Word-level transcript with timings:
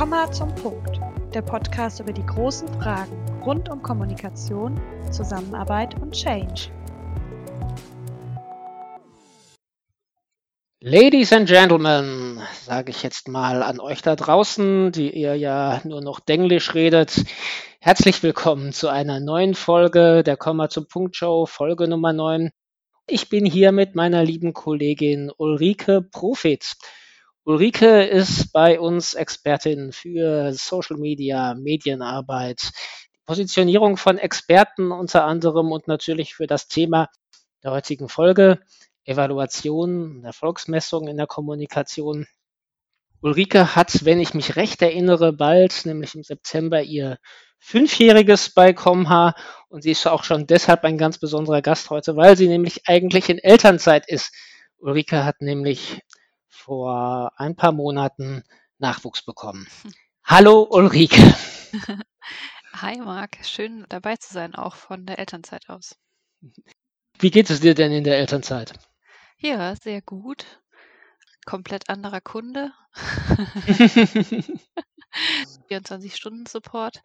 Komma 0.00 0.32
zum 0.32 0.48
Punkt. 0.54 0.98
Der 1.34 1.42
Podcast 1.42 2.00
über 2.00 2.14
die 2.14 2.24
großen 2.24 2.66
Fragen 2.80 3.12
rund 3.44 3.68
um 3.68 3.82
Kommunikation, 3.82 4.80
Zusammenarbeit 5.10 5.94
und 6.00 6.12
Change. 6.12 6.70
Ladies 10.80 11.34
and 11.34 11.46
Gentlemen, 11.46 12.40
sage 12.62 12.92
ich 12.92 13.02
jetzt 13.02 13.28
mal 13.28 13.62
an 13.62 13.78
euch 13.78 14.00
da 14.00 14.16
draußen, 14.16 14.90
die 14.90 15.10
ihr 15.10 15.36
ja 15.36 15.82
nur 15.84 16.00
noch 16.00 16.18
Denglisch 16.18 16.72
redet. 16.72 17.22
Herzlich 17.78 18.22
willkommen 18.22 18.72
zu 18.72 18.88
einer 18.88 19.20
neuen 19.20 19.54
Folge 19.54 20.22
der 20.22 20.38
Komma 20.38 20.70
zum 20.70 20.88
Punkt 20.88 21.14
Show, 21.14 21.44
Folge 21.44 21.86
Nummer 21.88 22.14
9. 22.14 22.48
Ich 23.06 23.28
bin 23.28 23.44
hier 23.44 23.70
mit 23.70 23.94
meiner 23.94 24.24
lieben 24.24 24.54
Kollegin 24.54 25.30
Ulrike 25.36 26.00
Profit. 26.00 26.78
Ulrike 27.44 28.04
ist 28.04 28.52
bei 28.52 28.78
uns 28.78 29.14
Expertin 29.14 29.92
für 29.92 30.52
Social 30.52 30.98
Media, 30.98 31.54
Medienarbeit, 31.54 32.70
Positionierung 33.24 33.96
von 33.96 34.18
Experten 34.18 34.92
unter 34.92 35.24
anderem 35.24 35.72
und 35.72 35.88
natürlich 35.88 36.34
für 36.34 36.46
das 36.46 36.68
Thema 36.68 37.08
der 37.62 37.70
heutigen 37.72 38.10
Folge, 38.10 38.60
Evaluation, 39.04 40.22
Erfolgsmessung 40.22 41.08
in 41.08 41.16
der 41.16 41.26
Kommunikation. 41.26 42.26
Ulrike 43.22 43.74
hat, 43.74 44.04
wenn 44.04 44.20
ich 44.20 44.34
mich 44.34 44.56
recht 44.56 44.82
erinnere, 44.82 45.32
bald, 45.32 45.86
nämlich 45.86 46.14
im 46.14 46.22
September, 46.22 46.82
ihr 46.82 47.18
Fünfjähriges 47.58 48.52
bei 48.52 48.72
Comha 48.74 49.34
und 49.68 49.82
sie 49.82 49.90
ist 49.92 50.06
auch 50.06 50.24
schon 50.24 50.46
deshalb 50.46 50.84
ein 50.84 50.98
ganz 50.98 51.18
besonderer 51.18 51.62
Gast 51.62 51.88
heute, 51.88 52.16
weil 52.16 52.36
sie 52.36 52.48
nämlich 52.48 52.86
eigentlich 52.86 53.30
in 53.30 53.38
Elternzeit 53.38 54.08
ist. 54.08 54.34
Ulrike 54.78 55.24
hat 55.24 55.40
nämlich 55.40 56.00
vor 56.60 57.32
ein 57.36 57.56
paar 57.56 57.72
Monaten 57.72 58.44
Nachwuchs 58.78 59.22
bekommen. 59.22 59.66
Hallo 60.24 60.66
Ulrike. 60.70 61.16
Hi 62.74 62.98
Marc, 62.98 63.38
schön 63.44 63.86
dabei 63.88 64.16
zu 64.16 64.32
sein, 64.32 64.54
auch 64.54 64.76
von 64.76 65.06
der 65.06 65.18
Elternzeit 65.18 65.68
aus. 65.68 65.96
Wie 67.18 67.30
geht 67.30 67.50
es 67.50 67.60
dir 67.60 67.74
denn 67.74 67.92
in 67.92 68.04
der 68.04 68.18
Elternzeit? 68.18 68.74
Ja, 69.38 69.74
sehr 69.74 70.02
gut. 70.02 70.60
Komplett 71.46 71.88
anderer 71.88 72.20
Kunde. 72.20 72.72
24-Stunden-Support. 75.70 77.02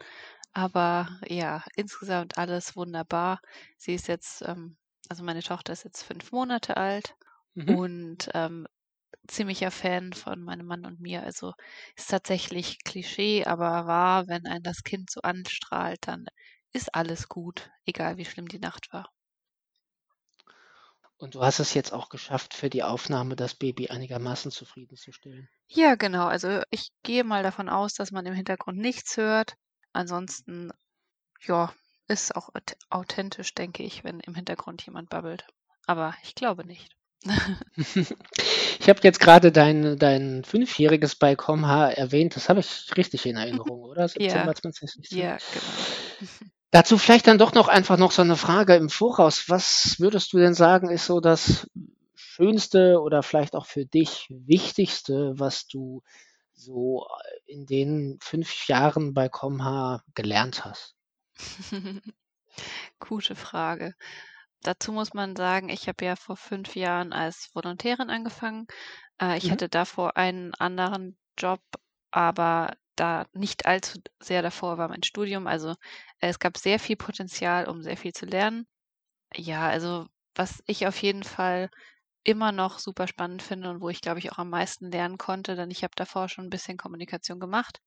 Aber 0.54 1.20
ja, 1.28 1.64
insgesamt 1.76 2.38
alles 2.38 2.76
wunderbar. 2.76 3.40
Sie 3.78 3.94
ist 3.94 4.08
jetzt, 4.08 4.42
ähm, 4.44 4.78
also 5.10 5.24
meine 5.24 5.44
Tochter 5.44 5.74
ist 5.74 5.84
jetzt 5.84 6.04
fünf 6.04 6.32
Monate 6.32 6.78
alt 6.78 7.16
mhm. 7.54 7.76
und 7.76 8.30
ähm, 8.34 8.68
ziemlicher 9.28 9.72
Fan 9.72 10.14
von 10.14 10.42
meinem 10.44 10.66
Mann 10.68 10.86
und 10.86 11.00
mir. 11.00 11.24
Also 11.24 11.54
ist 11.96 12.10
tatsächlich 12.10 12.84
Klischee, 12.84 13.46
aber 13.46 13.88
wahr, 13.88 14.28
wenn 14.28 14.46
ein 14.48 14.64
das 14.64 14.84
Kind 14.84 15.10
so 15.12 15.22
anstrahlt, 15.22 16.00
dann 16.08 16.26
ist 16.74 16.94
alles 16.96 17.30
gut, 17.30 17.70
egal 17.86 18.18
wie 18.18 18.26
schlimm 18.26 18.48
die 18.48 18.60
Nacht 18.60 18.92
war. 18.94 19.10
Und 21.18 21.36
du 21.36 21.42
hast 21.44 21.60
es 21.60 21.74
jetzt 21.74 21.92
auch 21.92 22.08
geschafft, 22.08 22.54
für 22.54 22.70
die 22.70 22.82
Aufnahme 22.84 23.36
das 23.36 23.54
Baby 23.54 23.90
einigermaßen 23.90 24.50
zufriedenzustellen. 24.50 25.50
Ja, 25.70 25.94
genau. 25.96 26.26
Also 26.26 26.64
ich 26.72 26.90
gehe 27.04 27.24
mal 27.24 27.44
davon 27.44 27.70
aus, 27.70 27.94
dass 27.94 28.10
man 28.12 28.26
im 28.26 28.34
Hintergrund 28.34 28.78
nichts 28.80 29.16
hört. 29.18 29.54
Ansonsten, 29.94 30.72
ja, 31.42 31.74
ist 32.08 32.36
auch 32.36 32.50
authentisch, 32.90 33.54
denke 33.56 33.84
ich, 33.84 34.04
wenn 34.04 34.20
im 34.22 34.36
Hintergrund 34.36 34.86
jemand 34.86 35.10
babbelt. 35.10 35.48
Aber 35.88 36.16
ich 36.24 36.36
glaube 36.36 36.66
nicht. 36.66 36.96
Ich 38.80 38.90
habe 38.90 39.00
jetzt 39.04 39.20
gerade 39.20 39.52
dein, 39.52 39.98
dein 39.98 40.44
Fünfjähriges 40.44 41.16
bei 41.16 41.36
Comha 41.36 41.90
erwähnt. 41.90 42.36
Das 42.36 42.50
habe 42.50 42.60
ich 42.60 42.96
richtig 42.96 43.26
in 43.26 43.38
Erinnerung, 43.38 43.84
oder? 43.84 44.08
September 44.08 44.48
ja. 44.48 44.56
2016. 44.56 45.18
Ja, 45.18 45.38
genau. 45.38 46.32
Dazu 46.72 46.98
vielleicht 46.98 47.28
dann 47.28 47.38
doch 47.38 47.54
noch 47.54 47.68
einfach 47.68 47.98
noch 47.98 48.12
so 48.12 48.22
eine 48.22 48.36
Frage 48.36 48.76
im 48.76 48.90
Voraus. 48.90 49.50
Was 49.50 50.00
würdest 50.00 50.34
du 50.34 50.40
denn 50.40 50.54
sagen, 50.54 50.90
ist 50.90 51.06
so 51.06 51.22
das 51.22 51.68
Schönste 52.16 53.00
oder 53.02 53.24
vielleicht 53.24 53.56
auch 53.56 53.66
für 53.66 53.86
dich 53.86 54.28
Wichtigste, 54.30 55.34
was 55.38 55.68
du 55.68 56.04
so 56.54 57.08
in 57.46 57.66
den 57.66 58.18
fünf 58.22 58.68
Jahren 58.68 59.14
bei 59.14 59.30
Comha 59.30 60.04
gelernt 60.16 60.66
hast? 60.66 60.96
Gute 63.00 63.36
Frage. 63.36 63.96
Dazu 64.66 64.92
muss 64.92 65.14
man 65.14 65.36
sagen, 65.38 65.70
ich 65.70 65.88
habe 65.88 66.04
ja 66.06 66.16
vor 66.18 66.36
fünf 66.38 66.76
Jahren 66.76 67.14
als 67.14 67.50
Volontärin 67.54 68.10
angefangen. 68.10 68.68
Äh, 69.22 69.38
ich 69.38 69.50
Mhm. 69.50 69.52
hatte 69.52 69.70
davor 69.70 70.18
einen 70.18 70.54
anderen 70.56 71.18
Job, 71.38 71.62
aber 72.12 72.76
da 72.96 73.28
nicht 73.34 73.66
allzu 73.66 74.00
sehr 74.22 74.42
davor 74.42 74.78
war 74.78 74.90
mein 74.90 75.04
Studium. 75.04 75.48
Also 75.48 75.72
äh, 76.20 76.30
es 76.30 76.40
gab 76.40 76.58
sehr 76.58 76.80
viel 76.80 76.98
Potenzial, 76.98 77.68
um 77.70 77.82
sehr 77.84 77.98
viel 77.98 78.14
zu 78.14 78.26
lernen. 78.26 78.68
Ja, 79.36 79.68
also 79.70 80.08
was 80.36 80.64
ich 80.68 80.88
auf 80.88 81.00
jeden 81.02 81.24
Fall 81.24 81.70
immer 82.24 82.52
noch 82.54 82.80
super 82.80 83.08
spannend 83.08 83.44
finde 83.44 83.70
und 83.72 83.82
wo 83.82 83.90
ich, 83.90 84.02
glaube 84.02 84.20
ich, 84.20 84.32
auch 84.32 84.40
am 84.40 84.50
meisten 84.52 84.92
lernen 84.92 85.18
konnte, 85.20 85.56
denn 85.56 85.72
ich 85.72 85.84
habe 85.84 85.94
davor 85.96 86.30
schon 86.30 86.46
ein 86.46 86.50
bisschen 86.52 86.78
Kommunikation 86.78 87.40
gemacht, 87.40 87.80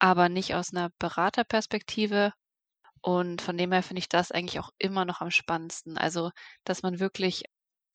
aber 0.00 0.28
nicht 0.30 0.54
aus 0.54 0.72
einer 0.72 0.90
Beraterperspektive, 1.00 2.32
und 3.02 3.42
von 3.42 3.58
dem 3.58 3.72
her 3.72 3.82
finde 3.82 4.00
ich 4.00 4.08
das 4.08 4.32
eigentlich 4.32 4.60
auch 4.60 4.70
immer 4.78 5.04
noch 5.04 5.20
am 5.20 5.30
spannendsten. 5.30 5.98
Also, 5.98 6.30
dass 6.64 6.82
man 6.82 7.00
wirklich 7.00 7.44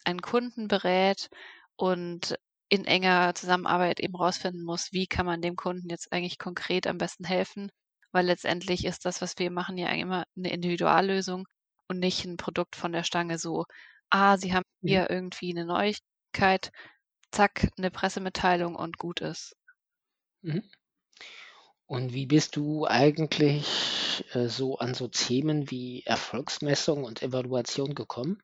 einen 0.06 0.22
Kunden 0.22 0.68
berät 0.68 1.29
und 1.78 2.35
in 2.69 2.85
enger 2.85 3.34
Zusammenarbeit 3.35 4.00
eben 4.00 4.16
rausfinden 4.16 4.63
muss, 4.63 4.91
wie 4.91 5.07
kann 5.07 5.25
man 5.25 5.41
dem 5.41 5.56
Kunden 5.56 5.90
jetzt 5.90 6.12
eigentlich 6.12 6.38
konkret 6.40 6.88
am 6.88 6.97
besten 6.97 7.23
helfen, 7.25 7.72
weil 8.12 8.25
letztendlich 8.25 8.85
ist 8.85 9.06
das, 9.06 9.22
was 9.22 9.38
wir 9.38 9.51
machen, 9.51 9.78
ja 9.78 9.90
immer 9.90 10.25
eine 10.38 10.51
Individuallösung 10.51 11.47
und 11.88 12.00
nicht 12.00 12.25
ein 12.25 12.38
Produkt 12.38 12.75
von 12.75 12.91
der 12.91 13.03
Stange 13.03 13.38
so, 13.39 13.66
ah, 14.09 14.38
Sie 14.38 14.53
haben 14.53 14.66
hier 14.85 15.09
irgendwie 15.09 15.51
eine 15.51 15.66
Neuigkeit, 15.66 16.72
zack, 17.31 17.69
eine 17.78 17.91
Pressemitteilung 17.91 18.75
und 18.75 18.97
gut 18.97 19.22
ist. 19.22 19.56
Mhm. 20.44 20.62
Und 21.87 22.13
wie 22.13 22.25
bist 22.25 22.57
du 22.57 22.85
eigentlich 22.85 24.25
äh, 24.33 24.47
so 24.47 24.77
an 24.77 24.93
so 24.93 25.07
Themen 25.07 25.71
wie 25.71 26.03
Erfolgsmessung 26.05 27.05
und 27.05 27.23
Evaluation 27.23 27.95
gekommen? 27.95 28.43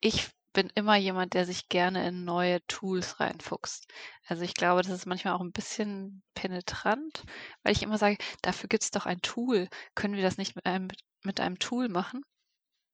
Ich 0.00 0.30
bin 0.54 0.72
immer 0.74 0.96
jemand, 0.96 1.34
der 1.34 1.44
sich 1.44 1.68
gerne 1.68 2.08
in 2.08 2.24
neue 2.24 2.66
Tools 2.66 3.20
reinfuchst. 3.20 3.86
Also 4.26 4.42
ich 4.44 4.54
glaube, 4.54 4.80
das 4.80 4.92
ist 4.92 5.06
manchmal 5.06 5.34
auch 5.34 5.42
ein 5.42 5.52
bisschen 5.52 6.22
penetrant, 6.34 7.24
weil 7.62 7.72
ich 7.72 7.82
immer 7.82 7.98
sage, 7.98 8.16
dafür 8.40 8.68
gibt 8.68 8.82
es 8.82 8.90
doch 8.90 9.04
ein 9.04 9.20
Tool. 9.20 9.68
Können 9.94 10.14
wir 10.14 10.22
das 10.22 10.38
nicht 10.38 10.56
mit 10.56 10.64
einem, 10.64 10.88
mit 11.22 11.40
einem 11.40 11.58
Tool 11.58 11.90
machen? 11.90 12.22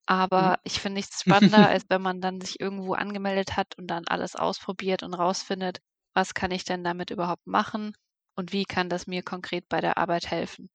Aber 0.07 0.51
mhm. 0.51 0.57
ich 0.65 0.81
finde 0.81 0.95
nichts 0.95 1.21
spannender, 1.21 1.69
als 1.69 1.85
wenn 1.89 2.03
man 2.03 2.21
dann 2.21 2.41
sich 2.41 2.59
irgendwo 2.59 2.95
angemeldet 2.95 3.57
hat 3.57 3.79
und 3.79 3.87
dann 3.87 4.09
alles 4.09 4.35
ausprobiert 4.35 5.05
und 5.05 5.15
rausfindet, 5.15 5.79
was 6.15 6.35
kann 6.35 6.51
ich 6.51 6.65
denn 6.65 6.83
damit 6.83 7.11
überhaupt 7.11 7.47
machen? 7.47 7.95
Und 8.37 8.53
wie 8.53 8.65
kann 8.65 8.89
das 8.89 9.07
mir 9.07 9.23
konkret 9.23 9.69
bei 9.69 9.81
der 9.81 9.99
Arbeit 9.99 10.31
helfen. 10.31 10.71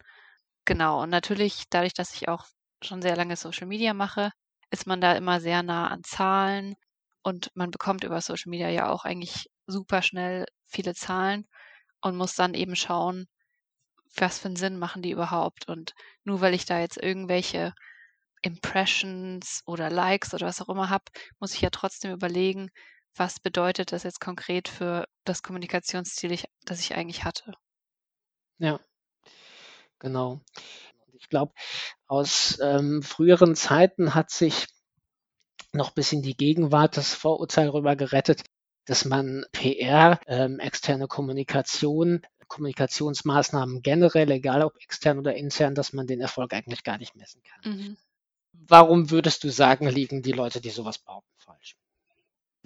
Genau, 0.66 1.02
und 1.04 1.10
natürlich, 1.10 1.64
dadurch, 1.70 1.94
dass 1.94 2.14
ich 2.16 2.30
auch 2.30 2.46
schon 2.84 3.02
sehr 3.02 3.16
lange 3.16 3.36
Social 3.38 3.68
Media 3.68 3.94
mache, 3.94 4.32
ist 4.72 4.88
man 4.88 5.02
da 5.02 5.14
immer 5.16 5.40
sehr 5.42 5.64
nah 5.64 5.88
an 5.90 6.04
Zahlen 6.04 6.76
und 7.24 7.52
man 7.56 7.72
bekommt 7.72 8.04
über 8.04 8.22
Social 8.22 8.50
Media 8.52 8.70
ja 8.70 8.90
auch 8.90 9.06
eigentlich 9.06 9.48
super 9.68 10.02
schnell 10.02 10.46
viele 10.68 10.94
Zahlen 10.96 11.48
und 12.02 12.18
muss 12.18 12.36
dann 12.36 12.54
eben 12.56 12.76
schauen, 12.76 13.28
was 14.18 14.40
für 14.40 14.48
einen 14.50 14.56
Sinn 14.58 14.78
machen 14.80 15.02
die 15.02 15.12
überhaupt. 15.12 15.68
Und 15.70 15.94
nur 16.24 16.42
weil 16.42 16.54
ich 16.54 16.66
da 16.66 16.80
jetzt 16.80 16.98
irgendwelche 16.98 17.74
Impressions 18.42 19.62
oder 19.66 19.90
Likes 19.90 20.34
oder 20.34 20.48
was 20.48 20.62
auch 20.62 20.70
immer 20.70 20.90
habe, 20.90 21.06
muss 21.40 21.54
ich 21.56 21.62
ja 21.62 21.70
trotzdem 21.72 22.12
überlegen, 22.14 22.70
was 23.18 23.40
bedeutet 23.40 23.92
das 23.92 24.04
jetzt 24.04 24.22
konkret 24.22 24.68
für 24.68 25.08
das 25.24 25.44
Kommunikationsziel, 25.44 26.32
ich, 26.32 26.46
das 26.66 26.80
ich 26.80 26.96
eigentlich 26.96 27.24
hatte. 27.24 27.54
Ja, 28.60 28.80
genau. 30.00 30.42
Ich 31.14 31.30
glaube, 31.30 31.54
aus 32.08 32.60
ähm, 32.62 33.02
früheren 33.02 33.56
Zeiten 33.56 34.14
hat 34.14 34.30
sich 34.30 34.68
noch 35.74 35.92
bis 35.92 36.12
in 36.14 36.22
die 36.22 36.38
Gegenwart 36.38 36.98
das 36.98 37.14
Vorurteil 37.14 37.70
rüber 37.70 37.96
gerettet, 37.96 38.44
dass 38.86 39.06
man 39.06 39.46
PR, 39.52 40.20
ähm, 40.28 40.60
externe 40.60 41.08
Kommunikation, 41.08 42.22
Kommunikationsmaßnahmen 42.48 43.82
generell, 43.82 44.32
egal 44.32 44.64
ob 44.64 44.78
extern 44.78 45.20
oder 45.20 45.36
intern, 45.36 45.76
dass 45.76 45.92
man 45.92 46.08
den 46.08 46.22
Erfolg 46.22 46.54
eigentlich 46.54 46.84
gar 46.84 46.98
nicht 46.98 47.16
messen 47.16 47.42
kann. 47.44 47.74
Mhm. 47.74 47.98
Warum 48.54 49.12
würdest 49.12 49.44
du 49.44 49.50
sagen, 49.50 49.88
liegen 49.88 50.22
die 50.22 50.32
Leute, 50.32 50.62
die 50.62 50.70
sowas 50.70 50.98
falsch? 50.98 51.24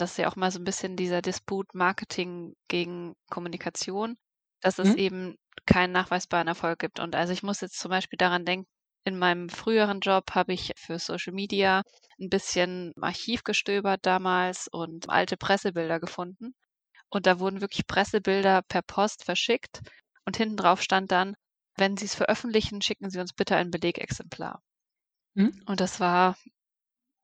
Das 0.01 0.12
ist 0.12 0.18
ja 0.18 0.27
auch 0.27 0.36
mal 0.36 0.51
so 0.51 0.59
ein 0.59 0.63
bisschen 0.63 0.95
dieser 0.95 1.21
Disput 1.21 1.74
Marketing 1.74 2.56
gegen 2.68 3.15
Kommunikation, 3.30 4.18
dass 4.62 4.80
es 4.80 4.89
mhm. 4.89 4.98
eben 4.98 5.36
keinen 5.65 5.92
nachweisbaren 5.92 6.48
Erfolg 6.48 6.80
gibt. 6.80 7.00
Und 7.00 7.15
also 7.15 7.33
ich 7.33 7.44
muss 7.44 7.62
jetzt 7.62 7.80
zum 7.80 7.89
Beispiel 7.89 8.18
daran 8.18 8.45
denken, 8.45 8.68
in 9.03 9.18
meinem 9.18 9.50
früheren 9.50 10.00
Job 10.00 10.31
habe 10.36 10.53
ich 10.53 10.71
für 10.75 11.00
Social 11.00 11.33
Media 11.33 11.81
ein 12.19 12.30
bisschen 12.30 12.94
Archiv 13.01 13.44
gestöbert 13.44 14.06
damals 14.06 14.68
und 14.68 15.09
alte 15.09 15.38
Pressebilder 15.38 16.00
gefunden. 16.00 16.54
Und 17.09 17.25
da 17.25 17.39
wurden 17.39 17.62
wirklich 17.62 17.88
Pressebilder 17.88 18.62
per 18.62 18.81
Post 18.83 19.25
verschickt. 19.25 19.81
Und 20.25 20.38
hinten 20.38 20.57
drauf 20.57 20.81
stand 20.81 21.12
dann, 21.12 21.36
wenn 21.77 21.97
Sie 21.97 22.06
es 22.06 22.15
veröffentlichen, 22.15 22.81
schicken 22.81 23.09
Sie 23.09 23.19
uns 23.19 23.33
bitte 23.33 23.56
ein 23.56 23.71
Belegexemplar. 23.71 24.62
Mhm. 25.33 25.63
Und 25.65 25.80
das 25.80 26.00
war 26.00 26.38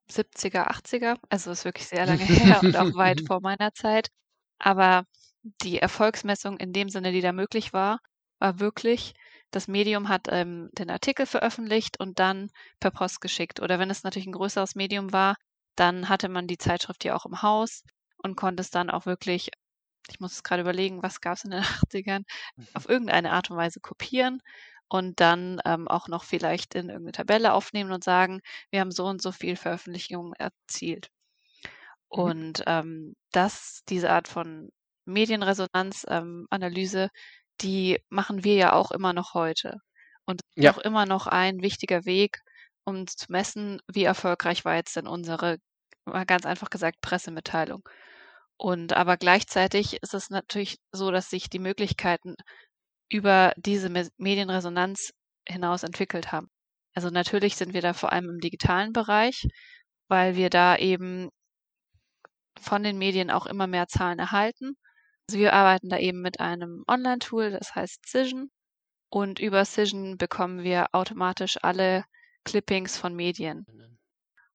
70er, 0.10 0.68
80er, 0.70 1.18
also 1.30 1.52
ist 1.52 1.66
wirklich 1.66 1.88
sehr 1.88 2.06
lange 2.06 2.24
her 2.24 2.62
und 2.64 2.76
auch 2.78 2.94
weit 2.96 3.22
vor 3.28 3.42
meiner 3.42 3.74
Zeit. 3.74 4.10
Aber 4.60 5.04
die 5.44 5.80
Erfolgsmessung 5.80 6.58
in 6.58 6.74
dem 6.74 6.90
Sinne, 6.90 7.12
die 7.12 7.22
da 7.22 7.32
möglich 7.32 7.74
war, 7.74 8.00
war 8.40 8.60
wirklich, 8.60 9.14
das 9.52 9.68
Medium 9.68 10.10
hat 10.10 10.28
ähm, 10.30 10.70
den 10.74 10.90
Artikel 10.90 11.26
veröffentlicht 11.26 12.00
und 12.00 12.20
dann 12.20 12.50
per 12.80 12.92
Post 12.92 13.22
geschickt. 13.22 13.62
Oder 13.62 13.80
wenn 13.80 13.90
es 13.90 14.04
natürlich 14.04 14.28
ein 14.28 14.34
größeres 14.34 14.76
Medium 14.76 15.14
war, 15.14 15.36
dann 15.76 16.10
hatte 16.10 16.30
man 16.30 16.48
die 16.48 16.58
Zeitschrift 16.58 17.04
ja 17.06 17.16
auch 17.16 17.26
im 17.26 17.42
Haus 17.42 17.84
und 18.18 18.36
konnte 18.36 18.62
es 18.62 18.70
dann 18.70 18.90
auch 18.90 19.06
wirklich, 19.06 19.50
ich 20.10 20.20
muss 20.20 20.34
es 20.34 20.44
gerade 20.44 20.62
überlegen, 20.62 21.04
was 21.04 21.22
gab 21.22 21.38
es 21.38 21.46
in 21.46 21.52
den 21.52 21.62
80ern, 21.64 22.24
auf 22.74 22.90
irgendeine 22.90 23.32
Art 23.32 23.50
und 23.50 23.58
Weise 23.58 23.80
kopieren 23.80 24.42
und 24.90 25.20
dann 25.20 25.60
ähm, 25.66 25.88
auch 25.88 26.08
noch 26.08 26.24
vielleicht 26.24 26.76
in 26.76 26.90
irgendeine 26.90 27.12
Tabelle 27.12 27.54
aufnehmen 27.54 27.92
und 27.92 28.04
sagen, 28.04 28.42
wir 28.72 28.80
haben 28.80 28.92
so 28.92 29.06
und 29.06 29.22
so 29.22 29.32
viel 29.32 29.56
Veröffentlichungen 29.56 30.34
erzielt. 30.34 31.10
Mhm. 32.12 32.20
Und 32.20 32.64
ähm, 32.68 33.16
das, 33.32 33.82
diese 33.90 34.12
Art 34.12 34.28
von 34.28 34.70
Medienresonanzanalyse, 35.06 37.04
ähm, 37.04 37.10
die 37.62 38.00
machen 38.10 38.44
wir 38.44 38.56
ja 38.56 38.74
auch 38.74 38.92
immer 38.92 39.14
noch 39.14 39.34
heute. 39.34 39.80
Und 40.26 40.42
ja. 40.56 40.72
auch 40.72 40.78
immer 40.78 41.06
noch 41.06 41.28
ein 41.28 41.62
wichtiger 41.62 42.06
Weg, 42.06 42.42
um 42.84 43.08
zu 43.08 43.26
messen, 43.30 43.82
wie 43.88 44.04
erfolgreich 44.04 44.66
war 44.66 44.76
jetzt 44.76 44.96
denn 44.96 45.08
unsere, 45.08 45.58
ganz 46.26 46.46
einfach 46.46 46.70
gesagt, 46.70 47.02
Pressemitteilung. 47.02 47.88
Und 48.58 48.94
aber 48.94 49.18
gleichzeitig 49.18 50.02
ist 50.02 50.14
es 50.14 50.30
natürlich 50.30 50.80
so, 50.92 51.12
dass 51.12 51.30
sich 51.30 51.50
die 51.50 51.60
Möglichkeiten 51.60 52.36
über 53.10 53.54
diese 53.58 53.90
Medienresonanz 54.18 55.12
hinaus 55.48 55.84
entwickelt 55.84 56.32
haben. 56.32 56.50
Also 56.94 57.10
natürlich 57.10 57.56
sind 57.56 57.74
wir 57.74 57.82
da 57.82 57.94
vor 57.94 58.12
allem 58.12 58.30
im 58.30 58.40
digitalen 58.40 58.92
Bereich, 58.92 59.48
weil 60.08 60.36
wir 60.36 60.50
da 60.50 60.78
eben 60.78 61.30
von 62.60 62.84
den 62.84 62.98
Medien 62.98 63.30
auch 63.30 63.46
immer 63.46 63.68
mehr 63.68 63.88
Zahlen 63.88 64.20
erhalten. 64.20 64.76
Also 65.30 65.40
wir 65.40 65.54
arbeiten 65.54 65.90
da 65.90 65.98
eben 65.98 66.22
mit 66.22 66.40
einem 66.40 66.84
Online-Tool, 66.88 67.52
das 67.52 67.76
heißt 67.76 68.06
Cision. 68.06 68.50
Und 69.10 69.40
über 69.40 69.64
Cision 69.64 70.18
bekommen 70.18 70.64
wir 70.64 70.88
automatisch 70.94 71.58
alle 71.62 72.04
Clippings 72.46 72.98
von 72.98 73.16
Medien. 73.16 73.66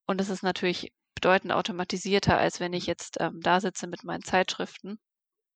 Und 0.07 0.21
es 0.21 0.29
ist 0.29 0.43
natürlich 0.43 0.93
bedeutend 1.15 1.53
automatisierter, 1.53 2.37
als 2.37 2.59
wenn 2.59 2.73
ich 2.73 2.87
jetzt 2.87 3.19
ähm, 3.21 3.41
da 3.41 3.61
sitze 3.61 3.87
mit 3.87 4.03
meinen 4.05 4.23
Zeitschriften. 4.23 4.99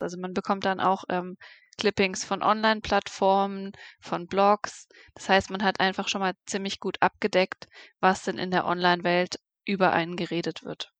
Also 0.02 0.18
man 0.18 0.34
bekommt 0.34 0.64
dann 0.64 0.80
auch 0.80 1.04
ähm, 1.08 1.36
Clippings 1.78 2.24
von 2.24 2.42
Online-Plattformen, 2.42 3.72
von 4.00 4.26
Blogs. 4.26 4.88
Das 5.14 5.28
heißt, 5.28 5.50
man 5.50 5.62
hat 5.62 5.80
einfach 5.80 6.08
schon 6.08 6.20
mal 6.20 6.34
ziemlich 6.46 6.80
gut 6.80 6.96
abgedeckt, 7.00 7.66
was 8.00 8.24
denn 8.24 8.38
in 8.38 8.50
der 8.50 8.66
Online-Welt 8.66 9.36
über 9.64 9.92
einen 9.92 10.16
geredet 10.16 10.64
wird. 10.64 10.92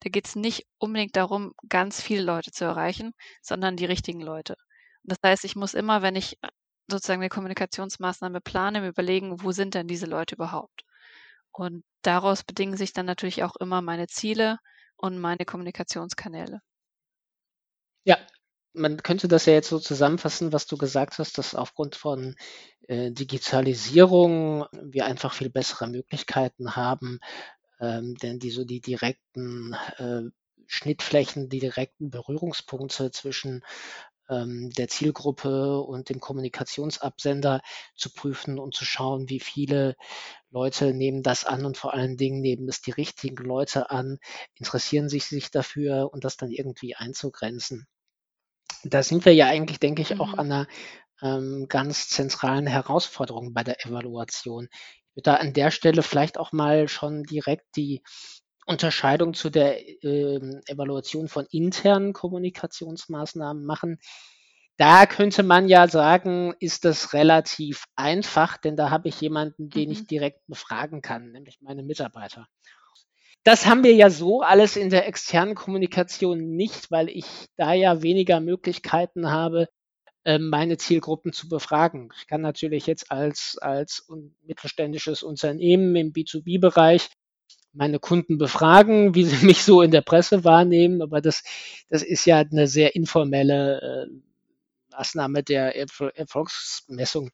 Da 0.00 0.10
geht 0.10 0.26
es 0.26 0.34
nicht 0.34 0.66
unbedingt 0.78 1.16
darum, 1.16 1.52
ganz 1.68 2.00
viele 2.00 2.22
Leute 2.22 2.50
zu 2.50 2.64
erreichen, 2.64 3.12
sondern 3.40 3.76
die 3.76 3.84
richtigen 3.84 4.20
Leute. 4.20 4.56
Und 5.04 5.12
das 5.12 5.18
heißt, 5.24 5.44
ich 5.44 5.56
muss 5.56 5.74
immer, 5.74 6.02
wenn 6.02 6.16
ich 6.16 6.38
sozusagen 6.88 7.20
eine 7.22 7.28
Kommunikationsmaßnahme 7.28 8.40
plane, 8.40 8.80
mir 8.80 8.88
überlegen, 8.88 9.42
wo 9.42 9.52
sind 9.52 9.74
denn 9.74 9.86
diese 9.86 10.06
Leute 10.06 10.34
überhaupt? 10.34 10.82
Und 11.52 11.84
daraus 12.02 12.44
bedingen 12.44 12.76
sich 12.76 12.92
dann 12.92 13.06
natürlich 13.06 13.44
auch 13.44 13.56
immer 13.56 13.82
meine 13.82 14.08
Ziele 14.08 14.58
und 14.96 15.18
meine 15.18 15.44
Kommunikationskanäle. 15.44 16.60
Ja, 18.04 18.18
man 18.74 18.96
könnte 19.02 19.28
das 19.28 19.46
ja 19.46 19.52
jetzt 19.52 19.68
so 19.68 19.78
zusammenfassen, 19.78 20.52
was 20.52 20.66
du 20.66 20.76
gesagt 20.76 21.18
hast, 21.18 21.38
dass 21.38 21.54
aufgrund 21.54 21.94
von 21.96 22.36
äh, 22.88 23.10
Digitalisierung 23.12 24.66
wir 24.72 25.06
einfach 25.06 25.34
viel 25.34 25.50
bessere 25.50 25.88
Möglichkeiten 25.88 26.74
haben, 26.76 27.20
ähm, 27.80 28.14
denn 28.16 28.38
die 28.38 28.50
so 28.50 28.64
die 28.64 28.80
direkten 28.80 29.74
äh, 29.98 30.22
Schnittflächen, 30.66 31.48
die 31.48 31.58
direkten 31.60 32.10
Berührungspunkte 32.10 33.10
zwischen 33.10 33.62
der 34.28 34.88
Zielgruppe 34.88 35.80
und 35.80 36.08
dem 36.08 36.20
Kommunikationsabsender 36.20 37.60
zu 37.96 38.10
prüfen 38.12 38.58
und 38.58 38.74
zu 38.74 38.84
schauen, 38.84 39.28
wie 39.28 39.40
viele 39.40 39.94
Leute 40.50 40.94
nehmen 40.94 41.22
das 41.22 41.44
an 41.44 41.66
und 41.66 41.76
vor 41.76 41.92
allen 41.92 42.16
Dingen 42.16 42.40
nehmen 42.40 42.68
es 42.68 42.80
die 42.80 42.92
richtigen 42.92 43.44
Leute 43.44 43.90
an, 43.90 44.18
interessieren 44.54 45.08
sich 45.08 45.26
sich 45.26 45.50
dafür 45.50 46.10
und 46.12 46.24
das 46.24 46.36
dann 46.36 46.50
irgendwie 46.50 46.94
einzugrenzen 46.94 47.86
da 48.84 49.02
sind 49.02 49.24
wir 49.24 49.34
ja 49.34 49.46
eigentlich, 49.46 49.78
denke 49.78 50.02
ich, 50.02 50.18
auch 50.20 50.32
mhm. 50.32 50.38
an 50.38 50.52
einer 50.52 50.66
ähm, 51.22 51.66
ganz 51.68 52.08
zentralen 52.08 52.66
Herausforderung 52.66 53.52
bei 53.54 53.62
der 53.62 53.84
Evaluation. 53.86 54.68
Ich 54.72 55.16
würde 55.16 55.30
da 55.30 55.34
an 55.36 55.52
der 55.52 55.70
Stelle 55.70 56.02
vielleicht 56.02 56.38
auch 56.38 56.52
mal 56.52 56.88
schon 56.88 57.22
direkt 57.24 57.76
die 57.76 58.02
Unterscheidung 58.66 59.34
zu 59.34 59.50
der 59.50 59.80
ähm, 60.04 60.60
Evaluation 60.66 61.28
von 61.28 61.46
internen 61.50 62.12
Kommunikationsmaßnahmen 62.12 63.64
machen. 63.64 63.98
Da 64.76 65.06
könnte 65.06 65.42
man 65.42 65.68
ja 65.68 65.88
sagen, 65.88 66.54
ist 66.58 66.84
das 66.84 67.12
relativ 67.12 67.84
einfach, 67.94 68.56
denn 68.56 68.76
da 68.76 68.90
habe 68.90 69.08
ich 69.08 69.20
jemanden, 69.20 69.68
den 69.68 69.86
mhm. 69.86 69.92
ich 69.92 70.06
direkt 70.06 70.46
befragen 70.46 71.02
kann, 71.02 71.32
nämlich 71.32 71.58
meine 71.60 71.82
Mitarbeiter. 71.82 72.46
Das 73.44 73.66
haben 73.66 73.82
wir 73.82 73.94
ja 73.94 74.08
so 74.08 74.42
alles 74.42 74.76
in 74.76 74.90
der 74.90 75.06
externen 75.08 75.56
Kommunikation 75.56 76.54
nicht, 76.54 76.90
weil 76.90 77.08
ich 77.08 77.26
da 77.56 77.72
ja 77.72 78.02
weniger 78.02 78.40
Möglichkeiten 78.40 79.30
habe, 79.30 79.68
ähm, 80.24 80.48
meine 80.48 80.76
Zielgruppen 80.76 81.32
zu 81.32 81.48
befragen. 81.48 82.10
Ich 82.16 82.28
kann 82.28 82.40
natürlich 82.40 82.86
jetzt 82.86 83.10
als, 83.10 83.58
als 83.60 84.08
mittelständisches 84.42 85.24
Unternehmen 85.24 85.96
im 85.96 86.12
B2B-Bereich 86.12 87.08
meine 87.72 87.98
Kunden 87.98 88.38
befragen, 88.38 89.14
wie 89.14 89.24
sie 89.24 89.44
mich 89.46 89.64
so 89.64 89.82
in 89.82 89.90
der 89.90 90.02
Presse 90.02 90.44
wahrnehmen, 90.44 91.02
aber 91.02 91.20
das, 91.20 91.42
das 91.88 92.02
ist 92.02 92.24
ja 92.26 92.38
eine 92.38 92.66
sehr 92.66 92.94
informelle 92.94 94.08
äh, 94.08 94.96
Maßnahme 94.96 95.42
der 95.42 95.76
Erfolgsmessung. 95.76 97.30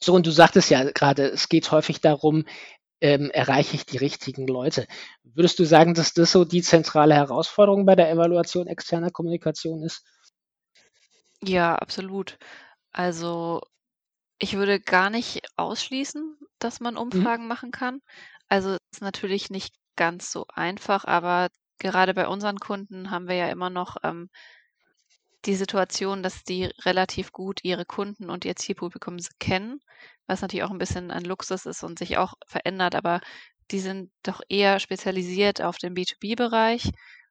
So, 0.00 0.14
und 0.14 0.26
du 0.26 0.30
sagtest 0.30 0.70
ja 0.70 0.84
gerade, 0.90 1.28
es 1.28 1.48
geht 1.48 1.70
häufig 1.70 2.00
darum, 2.00 2.44
ähm, 3.00 3.30
erreiche 3.30 3.74
ich 3.74 3.86
die 3.86 3.96
richtigen 3.96 4.46
Leute. 4.46 4.86
Würdest 5.22 5.58
du 5.58 5.64
sagen, 5.64 5.94
dass 5.94 6.12
das 6.14 6.32
so 6.32 6.44
die 6.44 6.62
zentrale 6.62 7.14
Herausforderung 7.14 7.86
bei 7.86 7.94
der 7.94 8.10
Evaluation 8.10 8.66
externer 8.66 9.10
Kommunikation 9.10 9.82
ist? 9.82 10.04
Ja, 11.42 11.74
absolut. 11.74 12.38
Also 12.92 13.62
ich 14.38 14.54
würde 14.54 14.80
gar 14.80 15.10
nicht 15.10 15.42
ausschließen, 15.56 16.38
dass 16.58 16.80
man 16.80 16.94
mhm. 16.94 17.00
Umfragen 17.00 17.42
mhm. 17.44 17.48
machen 17.48 17.70
kann. 17.70 18.00
Also 18.54 18.70
es 18.74 18.78
ist 18.92 19.02
natürlich 19.02 19.50
nicht 19.50 19.74
ganz 19.96 20.30
so 20.30 20.46
einfach, 20.54 21.04
aber 21.04 21.48
gerade 21.80 22.14
bei 22.14 22.28
unseren 22.28 22.58
Kunden 22.60 23.10
haben 23.10 23.26
wir 23.26 23.34
ja 23.34 23.48
immer 23.48 23.68
noch 23.68 23.96
ähm, 24.04 24.30
die 25.44 25.54
Situation, 25.56 26.22
dass 26.22 26.42
die 26.44 26.64
relativ 26.84 27.30
gut 27.32 27.60
ihre 27.62 27.84
Kunden 27.84 28.30
und 28.30 28.44
ihr 28.44 28.56
Zielpublikum 28.56 29.18
kennen, 29.38 29.80
was 30.26 30.40
natürlich 30.40 30.64
auch 30.64 30.70
ein 30.70 30.78
bisschen 30.78 31.10
ein 31.10 31.24
Luxus 31.24 31.66
ist 31.66 31.82
und 31.82 31.98
sich 31.98 32.16
auch 32.16 32.34
verändert, 32.46 32.94
aber 32.94 33.20
die 33.70 33.80
sind 33.80 34.10
doch 34.22 34.40
eher 34.48 34.80
spezialisiert 34.80 35.60
auf 35.62 35.76
den 35.78 35.94
B2B-Bereich 35.94 36.90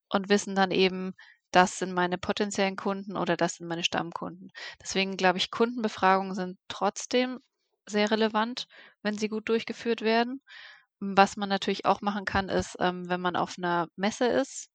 und 0.10 0.30
wissen 0.30 0.56
dann 0.56 0.72
eben, 0.72 1.14
das 1.52 1.80
sind 1.80 1.94
meine 1.94 2.18
potenziellen 2.18 2.76
Kunden 2.76 3.18
oder 3.18 3.36
das 3.38 3.56
sind 3.56 3.68
meine 3.68 3.84
Stammkunden. 3.84 4.52
Deswegen 4.82 5.18
glaube 5.18 5.38
ich, 5.38 5.52
Kundenbefragungen 5.52 6.36
sind 6.36 6.58
trotzdem 6.68 7.40
sehr 7.88 8.12
relevant, 8.12 8.68
wenn 9.02 9.18
sie 9.18 9.28
gut 9.28 9.50
durchgeführt 9.50 10.02
werden. 10.02 10.42
Was 11.00 11.38
man 11.38 11.50
natürlich 11.50 11.86
auch 11.86 12.02
machen 12.02 12.26
kann, 12.26 12.50
ist, 12.50 12.78
ähm, 12.80 13.10
wenn 13.10 13.22
man 13.22 13.36
auf 13.36 13.56
einer 13.58 13.88
Messe 13.96 14.26
ist, 14.28 14.70